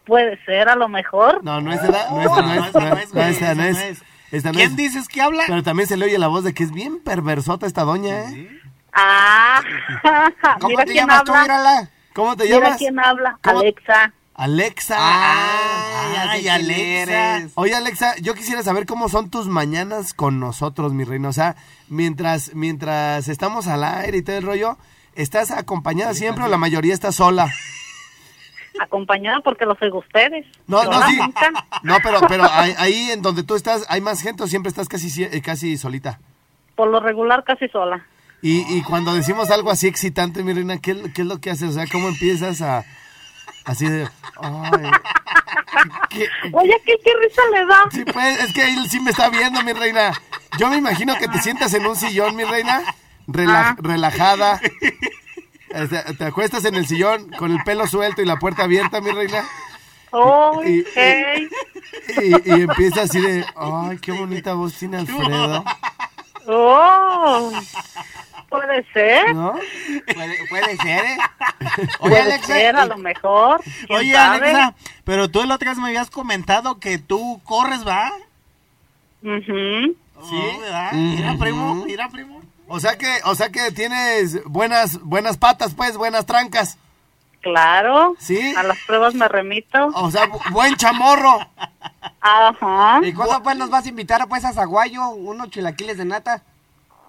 Puede 0.05 0.45
ser, 0.45 0.69
a 0.69 0.77
lo 0.77 0.89
mejor. 0.89 1.43
No, 1.43 1.63
no 1.63 1.73
es 1.73 1.83
no 1.83 1.89
es 1.89 2.11
no 2.11 2.21
es, 2.21 2.75
no 2.75 2.97
es, 2.99 3.15
no 3.15 3.23
es 3.23 3.37
esa, 3.37 3.55
no 3.55 3.65
es. 3.65 4.03
Esta 4.37 4.53
no 4.53 4.59
¿Quién 4.59 4.71
es. 4.71 4.77
dices 4.77 5.09
que 5.09 5.21
habla? 5.23 5.45
Pero 5.47 5.63
también 5.63 5.89
se 5.89 5.97
le 5.97 6.05
oye 6.07 6.19
la 6.19 6.29
voz 6.29 6.45
de 6.45 6.55
que 6.55 6.63
es 6.65 6.73
bien 6.73 7.01
perversota 7.01 7.67
esta 7.67 7.83
doña, 7.83 8.31
¿eh? 8.31 8.49
Ah, 8.93 9.61
mira 10.67 10.85
quién 10.85 11.11
habla. 11.11 11.91
¿Cómo 12.15 12.35
te 12.37 12.45
Mira 12.45 12.61
llamas? 12.61 12.79
quién 12.79 12.99
habla. 12.99 13.39
¿Cómo? 13.43 13.61
Alexa. 13.61 14.13
Alexa. 14.35 14.97
Ay, 16.31 16.49
Alexa. 16.49 17.49
Oye, 17.55 17.75
Alexa, 17.75 18.17
yo 18.23 18.35
quisiera 18.35 18.63
saber 18.63 18.87
cómo 18.87 19.09
son 19.09 19.29
tus 19.31 19.49
mañanas 19.49 20.15
con 20.15 20.41
nosotros, 20.41 20.93
mi 20.95 21.05
reina. 21.05 21.29
O 21.29 21.33
sea, 21.33 21.57
mientras, 21.89 22.55
mientras 22.55 23.29
estamos 23.29 23.67
al 23.67 23.85
aire 23.85 24.19
y 24.19 24.23
todo 24.23 24.37
el 24.37 24.43
rollo, 24.45 24.79
¿estás 25.15 25.51
acompañada 25.51 26.15
siempre 26.15 26.45
o 26.45 26.49
la 26.49 26.59
mayoría 26.59 26.95
está 26.95 27.13
sola? 27.13 27.51
Acompañada 28.81 29.41
porque 29.41 29.65
los 29.67 29.81
oigo 29.83 29.99
ustedes. 30.01 30.47
No, 30.67 30.85
no, 30.85 31.03
sí. 31.09 31.19
No, 31.83 31.97
pero, 32.03 32.21
pero 32.29 32.45
ahí, 32.51 32.75
ahí 32.79 33.11
en 33.11 33.23
donde 33.23 33.43
tú 33.43 33.55
estás, 33.57 33.85
¿hay 33.89 34.01
más 34.01 34.21
gente 34.21 34.43
o 34.43 34.47
siempre 34.47 34.69
estás 34.71 34.89
casi, 34.89 35.23
eh, 35.25 35.41
casi 35.43 35.77
solita? 35.77 36.19
Por 36.75 36.89
lo 36.89 37.01
regular 37.01 37.43
casi 37.45 37.69
sola. 37.69 38.07
Y, 38.43 38.61
y 38.77 38.83
cuando 38.83 39.15
decimos 39.15 39.51
algo 39.51 39.71
así 39.71 39.87
excitante, 39.89 40.43
mi 40.43 40.53
reina, 40.53 40.79
¿qué, 40.79 41.11
qué 41.15 41.23
es 41.23 41.27
lo 41.27 41.39
que 41.41 41.51
haces? 41.51 41.71
O 41.71 41.73
sea, 41.73 41.87
¿cómo 41.91 42.09
empiezas 42.09 42.61
a... 42.61 42.85
Así 43.65 43.89
de... 43.89 44.07
Ay, 44.41 44.91
¿qué- 46.11 46.29
Oye, 46.53 46.81
¿qué, 46.85 46.95
qué 47.03 47.11
risa 47.23 47.43
le 47.53 47.67
da? 47.67 47.83
Sí, 47.91 48.05
pues, 48.05 48.41
es 48.45 48.53
que 48.53 48.63
él 48.69 48.89
sí 48.89 49.01
me 49.01 49.11
está 49.11 49.29
viendo, 49.31 49.63
mi 49.63 49.73
reina. 49.73 50.13
Yo 50.59 50.69
me 50.69 50.77
imagino 50.77 51.17
que 51.17 51.29
te 51.29 51.39
sientas 51.41 51.73
en 51.75 51.87
un 51.87 51.97
sillón, 51.97 52.37
mi 52.37 52.45
reina, 52.45 52.83
rela- 53.27 53.71
Ah. 53.71 53.77
relajada. 53.79 54.61
Te 56.19 56.25
acuestas 56.25 56.65
en 56.65 56.75
el 56.77 56.87
sillón 56.87 57.31
con 57.39 57.51
el 57.53 57.63
pelo 57.65 57.87
suelto 57.87 58.23
y 58.23 58.25
la 58.27 58.37
puerta 58.37 58.65
abierta, 58.65 59.01
mi 59.01 59.11
reina. 59.11 59.45
Oh, 60.13 60.63
Y- 60.65 60.85
hey. 60.95 61.49
Y, 62.23 62.51
y 62.51 62.61
empieza 62.63 63.03
así 63.03 63.21
de, 63.21 63.45
ay, 63.57 63.99
qué 63.99 64.13
bonita 64.13 64.55
voz 64.55 64.75
tiene 64.75 64.99
Alfredo. 64.99 65.65
Oh, 66.47 67.51
puede 68.49 68.85
ser. 68.93 69.35
¿No? 69.35 69.55
Puede, 70.15 70.37
puede 70.49 70.77
ser, 70.77 71.05
¿eh? 71.05 71.17
Puede 72.01 72.39
ser, 72.45 72.77
a 72.77 72.87
lo 72.87 72.97
mejor. 72.99 73.61
¿Quién 73.65 73.99
Oye, 73.99 74.13
sabe? 74.13 74.51
Alexa, 74.51 74.75
pero 75.05 75.29
tú 75.29 75.41
el 75.43 75.51
otro 75.51 75.69
día 75.71 75.83
me 75.83 75.89
habías 75.89 76.09
comentado 76.11 76.79
que 76.79 76.99
tú 76.99 77.41
corres, 77.45 77.87
¿va? 77.87 78.13
Ujú. 79.23 79.97
Sí, 80.29 80.43
¿verdad? 80.61 80.93
Mira, 80.93 81.35
primo, 81.39 81.75
mira, 81.85 82.09
primo. 82.09 82.36
O 82.69 82.81
sea 82.81 82.97
que, 82.99 83.21
o 83.25 83.35
sea 83.35 83.51
que 83.51 83.71
tienes 83.73 84.43
buenas, 84.45 85.01
buenas 85.01 85.37
patas, 85.37 85.75
pues, 85.75 85.97
buenas 85.97 86.27
trancas. 86.27 86.79
Claro. 87.41 88.17
¿Sí? 88.19 88.55
A 88.57 88.63
las 88.65 88.77
pruebas 88.87 89.15
me 89.15 89.29
remito. 89.29 89.87
O 89.95 90.11
sea, 90.11 90.27
bu- 90.29 90.51
buen 90.53 90.75
chamorro. 90.77 91.39
Ajá. 92.21 93.01
¿Y 93.05 93.13
cuándo 93.13 93.41
pues 93.43 93.57
nos 93.57 93.71
vas 93.71 93.87
a 93.87 93.89
invitar 93.89 94.27
pues 94.29 94.45
a 94.45 94.53
Zaguayo? 94.53 95.09
Unos 95.11 95.51
chilaquiles 95.51 95.97
de 95.97 96.05
nata. 96.05 96.43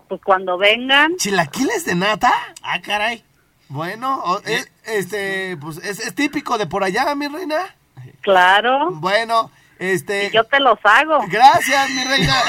Pues 0.08 0.22
cuando 0.24 0.58
vengan. 0.58 1.16
¿Chilaquiles 1.18 1.86
de 1.86 1.96
nata? 1.96 2.32
Ah, 2.62 2.80
caray. 2.82 3.24
Bueno, 3.68 4.22
o- 4.24 4.40
es- 4.46 4.70
este, 4.86 5.58
pues 5.58 5.78
es, 5.78 6.00
es 6.00 6.14
típico 6.14 6.58
de 6.60 6.68
por 6.68 6.84
allá, 6.84 7.14
mi 7.16 7.28
reina. 7.28 7.76
Claro. 8.22 8.92
Bueno, 8.92 9.50
este. 9.80 10.28
Y 10.28 10.32
yo 10.32 10.44
te 10.44 10.60
los 10.60 10.78
hago. 10.84 11.20
Gracias, 11.28 11.90
mi 11.92 12.04
reina. 12.04 12.36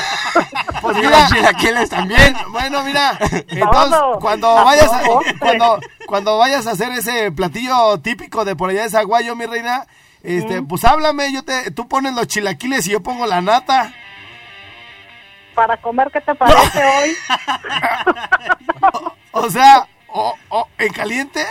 Pues 0.81 0.97
mira, 0.97 1.11
los 1.11 1.33
chilaquiles 1.33 1.91
también. 1.91 2.37
Bueno, 2.51 2.85
mira, 2.85 3.19
entonces 3.49 3.99
cuando 4.21 4.55
vayas 4.55 4.93
a, 4.93 5.03
cuando, 5.41 5.81
cuando 6.07 6.38
vayas 6.38 6.69
a 6.69 6.71
hacer 6.71 6.93
ese 6.93 7.33
platillo 7.33 7.99
típico 7.99 8.45
de 8.45 8.55
por 8.55 8.71
allá 8.71 8.85
de 8.85 8.91
Zaguayo, 8.91 9.35
mi 9.35 9.47
reina, 9.47 9.88
este, 10.23 10.62
pues 10.62 10.85
háblame, 10.85 11.33
yo 11.33 11.43
te, 11.43 11.73
tú 11.73 11.88
pones 11.88 12.14
los 12.14 12.29
chilaquiles 12.29 12.87
y 12.87 12.93
yo 12.93 13.03
pongo 13.03 13.27
la 13.27 13.41
nata. 13.41 13.93
Para 15.57 15.77
comer, 15.79 16.11
¿qué 16.12 16.21
te 16.21 16.35
parece 16.37 16.85
hoy? 17.03 17.17
O 19.33 19.51
sea, 19.51 19.88
o, 20.07 20.35
o, 20.49 20.69
en 20.79 20.93
caliente, 20.93 21.45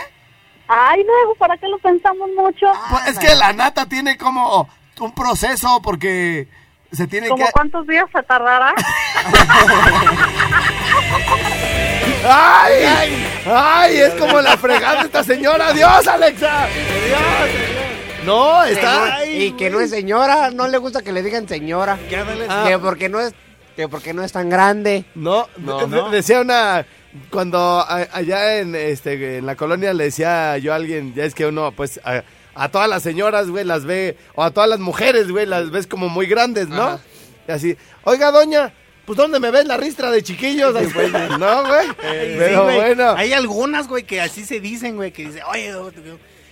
Ay, 0.68 1.02
luego, 1.02 1.34
¿para 1.36 1.56
qué 1.56 1.66
lo 1.66 1.78
pensamos 1.78 2.28
mucho? 2.36 2.66
pues 2.90 3.08
es 3.08 3.18
que 3.18 3.34
la 3.34 3.54
nata 3.54 3.86
tiene 3.86 4.18
como 4.18 4.68
un 5.00 5.14
proceso 5.14 5.80
porque 5.82 6.48
se 6.92 7.06
tiene 7.06 7.28
¿Como 7.28 7.44
que... 7.46 7.52
cuántos 7.52 7.86
días 7.86 8.06
se 8.12 8.22
tardará? 8.22 8.74
¡Ay! 12.24 13.26
¡Ay! 13.46 13.96
Es 13.98 14.14
como 14.14 14.40
la 14.40 14.56
fregada 14.56 15.00
de 15.00 15.06
esta 15.06 15.24
señora. 15.24 15.72
¡Dios, 15.72 16.06
Alexa! 16.06 16.66
¡Dios! 16.66 18.24
No, 18.24 18.64
está. 18.64 19.24
y 19.24 19.52
que 19.52 19.70
no 19.70 19.80
es 19.80 19.90
señora, 19.90 20.50
no 20.50 20.66
le 20.68 20.78
gusta 20.78 21.02
que 21.02 21.12
le 21.12 21.22
digan 21.22 21.48
señora. 21.48 21.98
¿Qué? 22.08 22.22
Ah. 22.48 22.64
Que 22.66 22.78
porque 22.78 23.08
no 23.08 23.20
es, 23.20 23.32
que 23.76 23.88
porque 23.88 24.12
no 24.12 24.22
es 24.22 24.32
tan 24.32 24.50
grande. 24.50 25.04
No, 25.14 25.48
No, 25.56 25.86
de- 25.86 25.96
no. 25.96 26.10
decía 26.10 26.40
una. 26.40 26.84
Cuando 27.30 27.58
a- 27.80 28.06
allá 28.12 28.58
en, 28.58 28.74
este, 28.74 29.38
en 29.38 29.46
la 29.46 29.56
colonia 29.56 29.94
le 29.94 30.04
decía 30.04 30.58
yo 30.58 30.72
a 30.74 30.76
alguien, 30.76 31.14
ya 31.14 31.24
es 31.24 31.34
que 31.34 31.46
uno, 31.46 31.72
pues, 31.72 31.98
a, 32.04 32.22
a 32.58 32.68
todas 32.68 32.88
las 32.88 33.04
señoras, 33.04 33.48
güey, 33.48 33.64
las 33.64 33.84
ve, 33.84 34.16
o 34.34 34.42
a 34.42 34.50
todas 34.50 34.68
las 34.68 34.80
mujeres, 34.80 35.30
güey, 35.30 35.46
las 35.46 35.70
ves 35.70 35.86
como 35.86 36.08
muy 36.08 36.26
grandes, 36.26 36.68
¿no? 36.68 36.82
Ajá. 36.82 37.00
Y 37.46 37.52
así, 37.52 37.76
oiga, 38.02 38.32
doña, 38.32 38.74
pues, 39.06 39.16
¿dónde 39.16 39.38
me 39.38 39.50
ves 39.50 39.64
la 39.64 39.76
ristra 39.76 40.10
de 40.10 40.22
chiquillos? 40.22 40.74
No, 41.38 41.66
güey. 41.66 41.88
Pero 42.02 42.64
güey. 42.64 42.76
bueno. 42.76 43.14
Hay 43.16 43.32
algunas, 43.32 43.86
güey, 43.86 44.02
que 44.02 44.20
así 44.20 44.44
se 44.44 44.60
dicen, 44.60 44.96
güey, 44.96 45.12
que 45.12 45.26
dicen, 45.26 45.42
oye, 45.50 45.72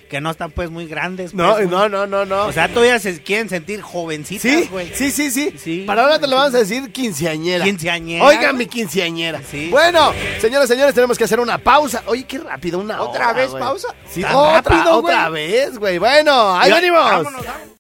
que 0.09 0.21
no 0.21 0.31
están 0.31 0.51
pues 0.51 0.71
muy 0.71 0.87
grandes. 0.87 1.35
No, 1.35 1.55
pues, 1.55 1.69
güey". 1.69 1.69
no, 1.69 1.89
no, 1.89 2.07
no, 2.07 2.25
no. 2.25 2.47
O 2.47 2.53
sea, 2.53 2.69
todavía 2.69 2.99
se 2.99 3.23
quieren 3.23 3.49
sentir 3.49 3.81
jovencitas, 3.83 4.43
Sí, 4.43 4.69
güey. 4.71 4.91
sí, 4.95 5.11
sí, 5.11 5.31
sí, 5.31 5.53
Sí. 5.59 5.85
Para 5.87 6.03
ahora 6.03 6.19
te 6.19 6.27
lo 6.27 6.37
vamos 6.37 6.55
a 6.55 6.59
decir 6.59 6.93
quinceañera. 6.93 7.65
Quinceañera, 7.65 8.25
Oiga, 8.25 8.53
mi 8.53 8.67
quinceañera. 8.67 9.41
Sí. 9.51 9.69
Bueno, 9.71 10.13
señoras, 10.41 10.69
señores, 10.69 10.95
tenemos 10.95 11.19
que 11.19 11.25
hacer 11.25 11.41
una 11.41 11.59
pausa. 11.59 12.03
Oye, 12.07 12.25
qué 12.25 12.39
rápido, 12.39 12.79
una 12.79 13.01
¿Otra 13.03 13.31
hora, 13.31 13.33
vez 13.43 13.51
pausa? 13.53 13.89
Sí, 14.11 14.23
Tan 14.23 14.35
otra, 14.35 14.61
rápido, 14.63 14.97
otra 14.99 15.29
vez, 15.29 15.79
güey. 15.79 15.99
Bueno, 15.99 16.57
ahí 16.57 16.71
venimos. 16.73 17.01
vámonos, 17.05 17.33
vámonos. 17.45 17.67